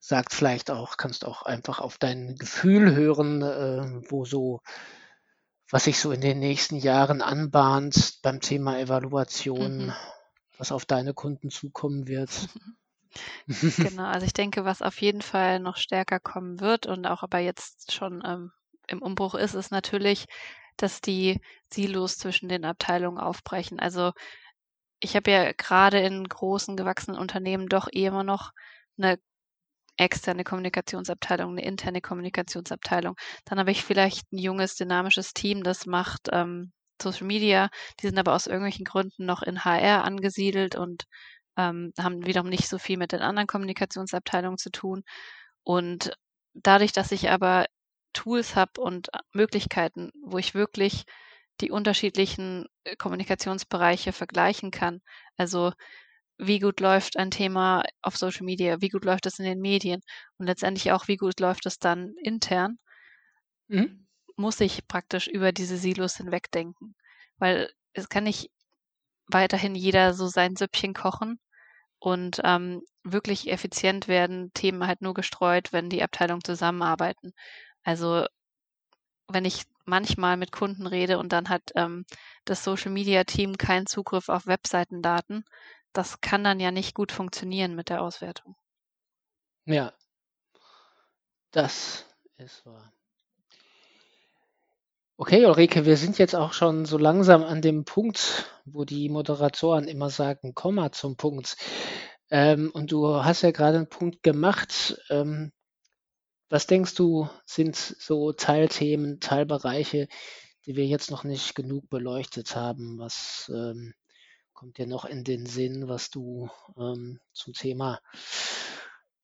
sagt 0.00 0.32
vielleicht 0.34 0.70
auch, 0.70 0.96
kannst 0.96 1.24
auch 1.24 1.42
einfach 1.42 1.78
auf 1.80 1.98
dein 1.98 2.36
Gefühl 2.36 2.94
hören, 2.94 3.42
äh, 3.42 4.10
wo 4.10 4.24
so, 4.24 4.60
was 5.70 5.84
sich 5.84 5.98
so 5.98 6.10
in 6.10 6.22
den 6.22 6.38
nächsten 6.38 6.76
Jahren 6.76 7.20
anbahnt 7.20 8.20
beim 8.22 8.40
Thema 8.40 8.78
Evaluation, 8.78 9.92
Mhm. 9.92 9.96
was 10.56 10.72
auf 10.72 10.86
deine 10.86 11.12
Kunden 11.12 11.50
zukommen 11.50 12.06
wird? 12.08 12.48
Genau, 13.78 14.04
also 14.04 14.26
ich 14.26 14.32
denke, 14.32 14.64
was 14.64 14.82
auf 14.82 15.00
jeden 15.00 15.22
Fall 15.22 15.60
noch 15.60 15.76
stärker 15.76 16.18
kommen 16.20 16.60
wird 16.60 16.86
und 16.86 17.06
auch 17.06 17.22
aber 17.22 17.38
jetzt 17.38 17.92
schon 17.92 18.22
ähm, 18.24 18.52
im 18.86 19.02
Umbruch 19.02 19.34
ist, 19.34 19.54
ist 19.54 19.70
natürlich, 19.70 20.26
dass 20.76 21.00
die 21.00 21.40
Silos 21.72 22.18
zwischen 22.18 22.48
den 22.48 22.64
Abteilungen 22.64 23.18
aufbrechen. 23.18 23.80
Also 23.80 24.12
ich 25.00 25.16
habe 25.16 25.30
ja 25.30 25.52
gerade 25.52 26.00
in 26.00 26.24
großen 26.24 26.76
gewachsenen 26.76 27.18
Unternehmen 27.18 27.68
doch 27.68 27.88
eh 27.92 28.06
immer 28.06 28.24
noch 28.24 28.52
eine 28.98 29.18
externe 29.96 30.44
Kommunikationsabteilung, 30.44 31.52
eine 31.52 31.64
interne 31.64 32.00
Kommunikationsabteilung. 32.00 33.16
Dann 33.44 33.58
habe 33.58 33.70
ich 33.70 33.84
vielleicht 33.84 34.32
ein 34.32 34.38
junges, 34.38 34.76
dynamisches 34.76 35.34
Team, 35.34 35.62
das 35.62 35.86
macht 35.86 36.28
ähm, 36.32 36.72
Social 37.00 37.26
Media. 37.26 37.70
Die 38.00 38.06
sind 38.06 38.18
aber 38.18 38.34
aus 38.34 38.46
irgendwelchen 38.46 38.84
Gründen 38.84 39.26
noch 39.26 39.42
in 39.42 39.64
HR 39.64 40.04
angesiedelt 40.04 40.76
und 40.76 41.04
ähm, 41.56 41.92
haben 41.98 42.26
wiederum 42.26 42.48
nicht 42.48 42.68
so 42.68 42.78
viel 42.78 42.96
mit 42.96 43.12
den 43.12 43.20
anderen 43.20 43.46
Kommunikationsabteilungen 43.46 44.58
zu 44.58 44.70
tun. 44.70 45.04
Und 45.64 46.12
dadurch, 46.54 46.92
dass 46.92 47.12
ich 47.12 47.30
aber 47.30 47.66
Tools 48.14 48.56
habe 48.56 48.80
und 48.80 49.08
Möglichkeiten, 49.34 50.12
wo 50.24 50.38
ich 50.38 50.54
wirklich 50.54 51.04
die 51.60 51.70
unterschiedlichen 51.70 52.66
äh, 52.84 52.96
Kommunikationsbereiche 52.96 54.12
vergleichen 54.12 54.70
kann. 54.72 55.00
Also 55.36 55.72
wie 56.38 56.60
gut 56.60 56.80
läuft 56.80 57.16
ein 57.18 57.30
Thema 57.32 57.84
auf 58.02 58.16
Social 58.16 58.44
Media, 58.44 58.80
wie 58.80 58.88
gut 58.90 59.04
läuft 59.04 59.26
es 59.26 59.38
in 59.40 59.44
den 59.46 59.60
Medien 59.60 60.00
und 60.38 60.46
letztendlich 60.46 60.92
auch, 60.92 61.08
wie 61.08 61.16
gut 61.16 61.40
läuft 61.40 61.66
es 61.66 61.78
dann 61.78 62.14
intern, 62.22 62.78
Mhm. 63.68 64.04
muss 64.36 64.60
ich 64.60 64.86
praktisch 64.88 65.26
über 65.28 65.52
diese 65.52 65.76
Silos 65.76 66.16
hinwegdenken. 66.16 66.94
Weil 67.38 67.70
es 67.92 68.08
kann 68.08 68.24
nicht 68.24 68.50
weiterhin 69.28 69.74
jeder 69.74 70.14
so 70.14 70.28
sein 70.28 70.56
Süppchen 70.56 70.94
kochen 70.94 71.40
und 72.00 72.40
ähm, 72.44 72.82
wirklich 73.04 73.50
effizient 73.50 74.08
werden 74.08 74.52
Themen 74.54 74.86
halt 74.86 75.02
nur 75.02 75.14
gestreut, 75.14 75.72
wenn 75.72 75.90
die 75.90 76.02
Abteilungen 76.02 76.44
zusammenarbeiten. 76.44 77.32
Also 77.84 78.26
wenn 79.28 79.44
ich 79.44 79.64
manchmal 79.84 80.36
mit 80.36 80.52
Kunden 80.52 80.86
rede 80.86 81.18
und 81.18 81.32
dann 81.32 81.48
hat 81.48 81.72
ähm, 81.76 82.04
das 82.44 82.64
Social 82.64 82.90
Media 82.90 83.24
Team 83.24 83.56
keinen 83.56 83.86
Zugriff 83.86 84.28
auf 84.28 84.46
Webseitendaten, 84.46 85.44
das 85.92 86.20
kann 86.20 86.42
dann 86.42 86.60
ja 86.60 86.70
nicht 86.70 86.94
gut 86.94 87.12
funktionieren 87.12 87.74
mit 87.74 87.88
der 87.88 88.02
Auswertung. 88.02 88.56
Ja, 89.66 89.92
das 91.52 92.04
ist 92.36 92.66
wahr. 92.66 92.92
Okay, 95.16 95.46
Ulrike, 95.46 95.86
wir 95.86 95.96
sind 95.96 96.18
jetzt 96.18 96.34
auch 96.34 96.52
schon 96.52 96.86
so 96.86 96.98
langsam 96.98 97.44
an 97.44 97.62
dem 97.62 97.84
Punkt, 97.84 98.50
wo 98.64 98.84
die 98.84 99.08
Moderatoren 99.08 99.86
immer 99.86 100.10
sagen, 100.10 100.52
komm 100.54 100.74
mal 100.74 100.90
zum 100.90 101.16
Punkt. 101.16 101.56
Ähm, 102.30 102.72
und 102.74 102.90
du 102.90 103.22
hast 103.24 103.42
ja 103.42 103.52
gerade 103.52 103.76
einen 103.76 103.88
Punkt 103.88 104.24
gemacht. 104.24 105.00
Ähm, 105.10 105.52
Was 106.50 106.66
denkst 106.66 106.94
du, 106.94 107.28
sind 107.46 107.76
so 107.76 108.32
Teilthemen, 108.32 109.20
Teilbereiche, 109.20 110.08
die 110.66 110.76
wir 110.76 110.86
jetzt 110.86 111.10
noch 111.10 111.24
nicht 111.24 111.54
genug 111.54 111.88
beleuchtet 111.88 112.54
haben? 112.54 112.98
Was 112.98 113.50
ähm, 113.54 113.94
kommt 114.52 114.78
dir 114.78 114.86
noch 114.86 115.04
in 115.04 115.24
den 115.24 115.46
Sinn, 115.46 115.88
was 115.88 116.10
du 116.10 116.48
ähm, 116.78 117.18
zum 117.32 117.54
Thema 117.54 118.00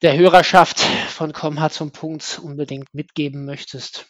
der 0.02 0.16
Hörerschaft 0.16 0.80
von 0.80 1.32
Komma 1.32 1.70
zum 1.70 1.92
Punkt 1.92 2.40
unbedingt 2.42 2.92
mitgeben 2.94 3.44
möchtest? 3.44 4.06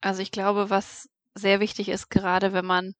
Also 0.00 0.22
ich 0.22 0.30
glaube, 0.30 0.70
was 0.70 1.08
sehr 1.34 1.60
wichtig 1.60 1.88
ist, 1.88 2.10
gerade 2.10 2.52
wenn 2.52 2.66
man 2.66 2.94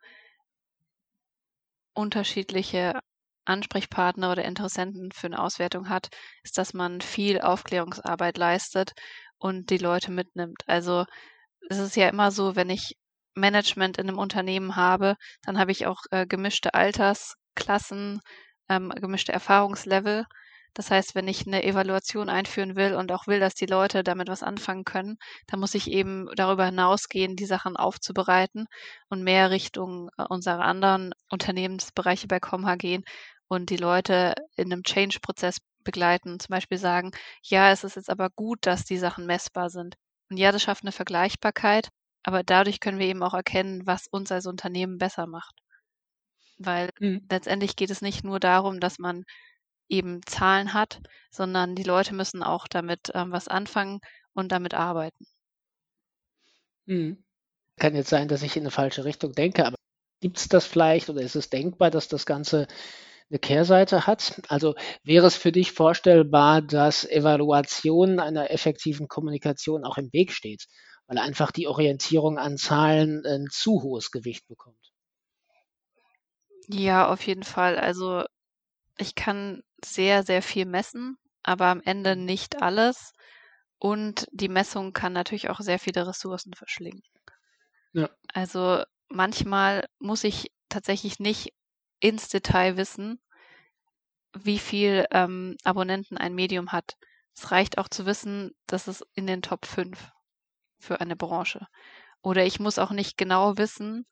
unterschiedliche 1.93 3.01
Ansprechpartner 3.49 4.33
oder 4.33 4.45
Interessenten 4.45 5.13
für 5.13 5.27
eine 5.27 5.41
Auswertung 5.41 5.89
hat, 5.89 6.09
ist, 6.43 6.59
dass 6.59 6.75
man 6.75 7.01
viel 7.01 7.41
Aufklärungsarbeit 7.41 8.39
leistet 8.39 8.93
und 9.39 9.71
die 9.71 9.79
Leute 9.79 10.11
mitnimmt. 10.13 10.63
Also 10.67 11.05
es 11.71 11.79
ist 11.79 11.97
ja 11.97 12.09
immer 12.09 12.31
so, 12.31 12.57
wenn 12.57 12.71
ich 12.71 12.97
Management 13.35 13.99
in 13.99 14.09
einem 14.09 14.19
Unternehmen 14.19 14.77
habe, 14.77 15.17
dann 15.43 15.59
habe 15.59 15.73
ich 15.73 15.87
auch 15.87 16.03
äh, 16.11 16.27
gemischte 16.27 16.75
Altersklassen, 16.75 18.21
ähm, 18.69 18.91
gemischte 18.91 19.33
Erfahrungslevel. 19.33 20.25
Das 20.75 20.91
heißt, 20.91 21.15
wenn 21.15 21.27
ich 21.29 21.47
eine 21.47 21.65
Evaluation 21.65 22.29
einführen 22.29 22.77
will 22.77 22.95
und 22.95 23.11
auch 23.11 23.27
will, 23.27 23.41
dass 23.41 23.55
die 23.55 23.67
Leute 23.67 24.05
damit 24.05 24.29
was 24.29 24.43
anfangen 24.43 24.85
können, 24.85 25.17
dann 25.47 25.61
muss 25.61 25.75
ich 25.75 25.91
eben 25.91 26.29
darüber 26.37 26.67
hinausgehen, 26.67 27.37
die 27.37 27.47
Sachen 27.47 27.77
aufzubereiten 27.77 28.67
und 29.09 29.25
mehr 29.25 29.51
Richtung 29.51 30.11
äh, 30.19 30.25
unserer 30.29 30.61
anderen 30.65 31.15
Unternehmensbereiche 31.31 32.29
bei 32.29 32.41
Comha 32.41 32.77
gehen 32.77 33.05
und 33.49 33.71
die 33.71 33.77
Leute 33.77 34.35
in 34.57 34.73
einem 34.73 34.83
Change-Prozess 34.83 35.59
begleiten. 35.83 36.39
Zum 36.39 36.53
Beispiel 36.53 36.79
sagen, 36.79 37.13
ja, 37.43 37.73
es 37.73 37.85
ist 37.85 37.97
jetzt 37.97 38.11
aber 38.11 38.31
gut, 38.31 38.59
dass 38.63 38.85
die 38.85 38.99
Sachen 38.99 39.27
messbar 39.27 39.71
sind. 39.71 39.97
Und 40.31 40.37
ja, 40.37 40.53
das 40.53 40.63
schafft 40.63 40.85
eine 40.85 40.93
Vergleichbarkeit, 40.93 41.89
aber 42.23 42.43
dadurch 42.43 42.81
können 42.81 42.99
wir 42.99 43.07
eben 43.07 43.23
auch 43.23 43.35
erkennen, 43.35 43.87
was 43.87 44.07
uns 44.07 44.31
als 44.31 44.47
Unternehmen 44.47 44.99
besser 44.99 45.27
macht. 45.27 45.55
Weil 46.59 46.91
mhm. 47.01 47.27
letztendlich 47.31 47.77
geht 47.77 47.91
es 47.91 48.03
nicht 48.03 48.25
nur 48.25 48.39
darum, 48.39 48.81
dass 48.81 48.99
man 48.99 49.25
eben 49.89 50.21
Zahlen 50.27 50.75
hat, 50.75 51.01
sondern 51.31 51.75
die 51.75 51.85
Leute 51.85 52.15
müssen 52.15 52.43
auch 52.43 52.69
damit 52.69 53.11
ähm, 53.15 53.33
was 53.33 53.49
anfangen 53.49 54.01
und 54.35 54.53
damit 54.53 54.75
arbeiten. 54.75 55.25
Mhm. 56.85 57.25
Kann 57.79 57.95
jetzt 57.95 58.11
sein, 58.11 58.29
dass 58.29 58.43
ich 58.43 58.57
in 58.57 58.65
eine 58.65 58.71
falsche 58.71 59.05
Richtung 59.05 59.33
denke, 59.33 59.65
aber 59.65 59.77
gibt 60.21 60.39
es 60.39 60.49
das 60.49 60.67
vielleicht 60.67 61.09
oder 61.09 61.23
ist 61.23 61.37
es 61.37 61.49
denkbar, 61.49 61.91
dass 61.91 62.09
das 62.09 62.27
Ganze 62.27 62.67
eine 63.31 63.39
Kehrseite 63.39 64.07
hat? 64.07 64.41
Also 64.49 64.75
wäre 65.03 65.27
es 65.27 65.37
für 65.37 65.53
dich 65.53 65.73
vorstellbar, 65.73 66.63
dass 66.63 67.05
Evaluation 67.05 68.21
einer 68.21 68.51
effektiven 68.51 69.09
Kommunikation 69.09 69.85
auch 69.85 69.99
im 69.99 70.13
Weg 70.13 70.33
steht, 70.33 70.67
weil 71.07 71.19
einfach 71.19 71.51
die 71.51 71.67
Orientierung 71.67 72.39
an 72.39 72.57
Zahlen 72.57 73.25
ein 73.27 73.47
zu 73.51 73.83
hohes 73.83 74.11
Gewicht 74.11 74.47
bekommt? 74.47 74.93
Ja, 76.69 77.09
auf 77.09 77.27
jeden 77.27 77.45
Fall. 77.45 77.79
Also 77.79 78.25
ich 78.99 79.15
kann 79.15 79.63
sehr, 79.85 80.23
sehr 80.23 80.43
viel 80.43 80.67
messen, 80.67 81.17
aber 81.43 81.67
am 81.67 81.81
Ende 81.81 82.17
mhm. 82.17 82.25
nicht 82.25 82.63
alles. 82.63 83.13
Und 83.79 84.27
die 84.33 84.49
Messung 84.49 84.93
kann 84.93 85.13
natürlich 85.13 85.51
auch 85.51 85.61
sehr 85.61 85.79
viele 85.79 86.07
Ressourcen 86.07 86.53
verschlingen. 86.55 87.03
Ja. 87.93 88.11
Also 88.35 88.83
manchmal 89.09 89.87
muss 89.99 90.25
ich 90.25 90.51
tatsächlich 90.69 91.21
nicht 91.21 91.53
ins 92.01 92.29
Detail 92.29 92.77
wissen, 92.77 93.21
wie 94.35 94.59
viel 94.59 95.07
ähm, 95.11 95.57
Abonnenten 95.65 96.17
ein 96.17 96.35
Medium 96.35 96.73
hat. 96.73 96.97
Es 97.35 97.51
reicht 97.51 97.79
auch 97.79 97.89
zu 97.89 98.07
wissen, 98.07 98.53
dass 98.67 98.87
es 98.87 99.05
in 99.15 99.27
den 99.27 99.43
Top 99.43 99.67
5 99.67 100.11
für 100.79 101.01
eine 101.01 101.17
Branche. 101.17 101.67
Oder 102.23 102.45
ich 102.45 102.61
muss 102.61 102.79
auch 102.79 102.91
nicht 102.91 103.17
genau 103.17 103.57
wissen, 103.59 104.07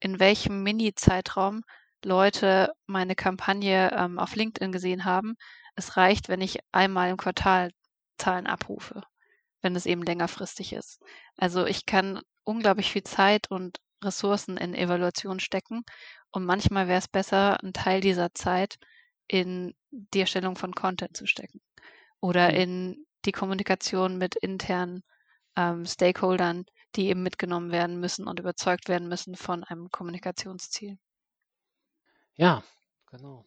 in 0.00 0.18
welchem 0.18 0.62
Mini-Zeitraum 0.62 1.62
Leute 2.04 2.72
meine 2.86 3.14
Kampagne 3.14 3.90
ähm, 3.92 4.18
auf 4.18 4.34
LinkedIn 4.34 4.72
gesehen 4.72 5.04
haben. 5.04 5.36
Es 5.76 5.96
reicht, 5.96 6.28
wenn 6.28 6.40
ich 6.40 6.58
einmal 6.72 7.10
im 7.10 7.16
Quartal 7.16 7.70
Zahlen 8.18 8.46
abrufe, 8.46 9.02
wenn 9.62 9.76
es 9.76 9.86
eben 9.86 10.02
längerfristig 10.02 10.72
ist. 10.72 11.00
Also 11.36 11.66
ich 11.66 11.86
kann 11.86 12.20
unglaublich 12.44 12.90
viel 12.90 13.02
Zeit 13.02 13.50
und 13.50 13.78
Ressourcen 14.02 14.56
in 14.56 14.74
Evaluation 14.74 15.40
stecken 15.40 15.84
und 16.32 16.44
manchmal 16.44 16.88
wäre 16.88 16.98
es 16.98 17.08
besser, 17.08 17.60
einen 17.60 17.72
Teil 17.72 18.00
dieser 18.00 18.34
Zeit 18.34 18.78
in 19.26 19.74
die 19.90 20.20
Erstellung 20.20 20.56
von 20.56 20.74
Content 20.74 21.16
zu 21.16 21.26
stecken 21.26 21.60
oder 22.20 22.50
mhm. 22.50 22.56
in 22.56 23.06
die 23.24 23.32
Kommunikation 23.32 24.18
mit 24.18 24.36
internen 24.36 25.02
ähm, 25.56 25.84
Stakeholdern, 25.86 26.64
die 26.96 27.08
eben 27.08 27.22
mitgenommen 27.22 27.70
werden 27.70 28.00
müssen 28.00 28.26
und 28.26 28.40
überzeugt 28.40 28.88
werden 28.88 29.08
müssen 29.08 29.36
von 29.36 29.64
einem 29.64 29.90
Kommunikationsziel. 29.90 30.98
Ja, 32.34 32.62
genau. 33.06 33.44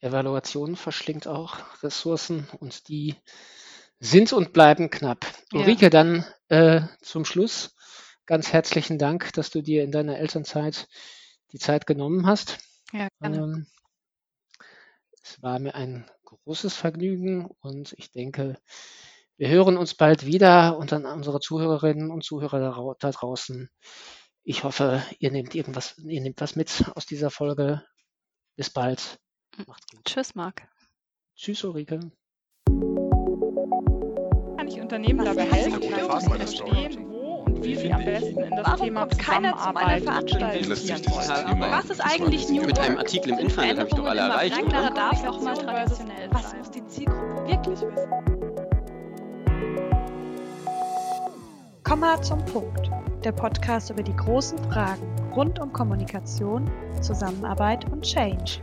Evaluation 0.00 0.74
verschlingt 0.76 1.28
auch 1.28 1.58
Ressourcen 1.82 2.48
und 2.58 2.88
die 2.88 3.14
sind 4.00 4.32
und 4.32 4.52
bleiben 4.52 4.90
knapp. 4.90 5.26
Ja. 5.52 5.60
Ulrike, 5.60 5.90
dann 5.90 6.26
äh, 6.48 6.82
zum 7.00 7.24
Schluss 7.24 7.76
ganz 8.26 8.52
herzlichen 8.52 8.98
Dank, 8.98 9.32
dass 9.34 9.50
du 9.50 9.62
dir 9.62 9.84
in 9.84 9.92
deiner 9.92 10.18
Elternzeit 10.18 10.88
die 11.52 11.58
Zeit 11.58 11.86
genommen 11.86 12.26
hast. 12.26 12.58
Ja, 12.92 13.08
gerne. 13.20 13.36
Ähm, 13.38 13.66
es 15.22 15.42
war 15.42 15.58
mir 15.58 15.74
ein 15.74 16.10
großes 16.24 16.74
Vergnügen 16.74 17.46
und 17.60 17.94
ich 17.98 18.10
denke, 18.10 18.58
wir 19.36 19.48
hören 19.48 19.76
uns 19.76 19.94
bald 19.94 20.26
wieder 20.26 20.76
und 20.78 20.92
an 20.92 21.06
unsere 21.06 21.40
Zuhörerinnen 21.40 22.10
und 22.10 22.24
Zuhörer 22.24 22.94
da, 22.98 23.10
draußen. 23.10 23.70
Ich 24.44 24.64
hoffe, 24.64 25.04
ihr 25.18 25.30
nehmt 25.30 25.54
irgendwas, 25.54 25.96
ihr 25.98 26.20
nehmt 26.20 26.40
was 26.40 26.56
mit 26.56 26.90
aus 26.94 27.06
dieser 27.06 27.30
Folge. 27.30 27.84
Bis 28.56 28.70
bald. 28.70 29.18
Macht's 29.66 29.86
gut. 29.88 30.04
Tschüss, 30.04 30.34
Marc. 30.34 30.68
Tschüss, 31.36 31.64
Ulrike. 31.64 32.00
Kann 34.56 34.68
ich 34.68 34.80
Unternehmen 34.80 35.24
dabei 35.24 35.44
helfen, 35.44 37.11
wie 37.62 37.76
sie 37.76 37.92
am 37.92 38.04
besten 38.04 38.40
in 38.40 38.50
das 38.56 38.66
Warum 38.66 38.86
Thema 38.86 39.08
Zusammenarbeit 39.08 40.02
investieren 40.56 41.02
wollen? 41.06 41.60
Was 41.60 41.90
ist 41.90 42.00
eigentlich 42.00 42.48
New 42.48 42.64
Mit 42.64 42.78
einem 42.78 42.98
Artikel 42.98 43.32
im 43.32 43.38
Internet 43.38 43.78
habe 43.78 43.88
ich 43.88 43.94
doch 43.94 44.06
alle 44.06 44.20
erreicht, 44.20 44.62
oder? 44.62 44.90
darf 44.90 45.24
auch 45.24 45.40
mal 45.40 45.56
traditionell 45.56 46.28
Was 46.30 46.54
muss 46.56 46.70
die 46.70 46.86
Zielgruppe 46.86 47.46
wirklich 47.46 47.80
wissen? 47.80 48.12
Komma 51.84 52.20
zum 52.22 52.44
Punkt 52.46 52.90
der 53.24 53.32
Podcast 53.32 53.90
über 53.90 54.02
die 54.02 54.16
großen 54.16 54.58
Fragen 54.70 55.02
rund 55.34 55.60
um 55.60 55.72
Kommunikation, 55.72 56.68
Zusammenarbeit 57.00 57.84
und 57.90 58.02
Change. 58.02 58.60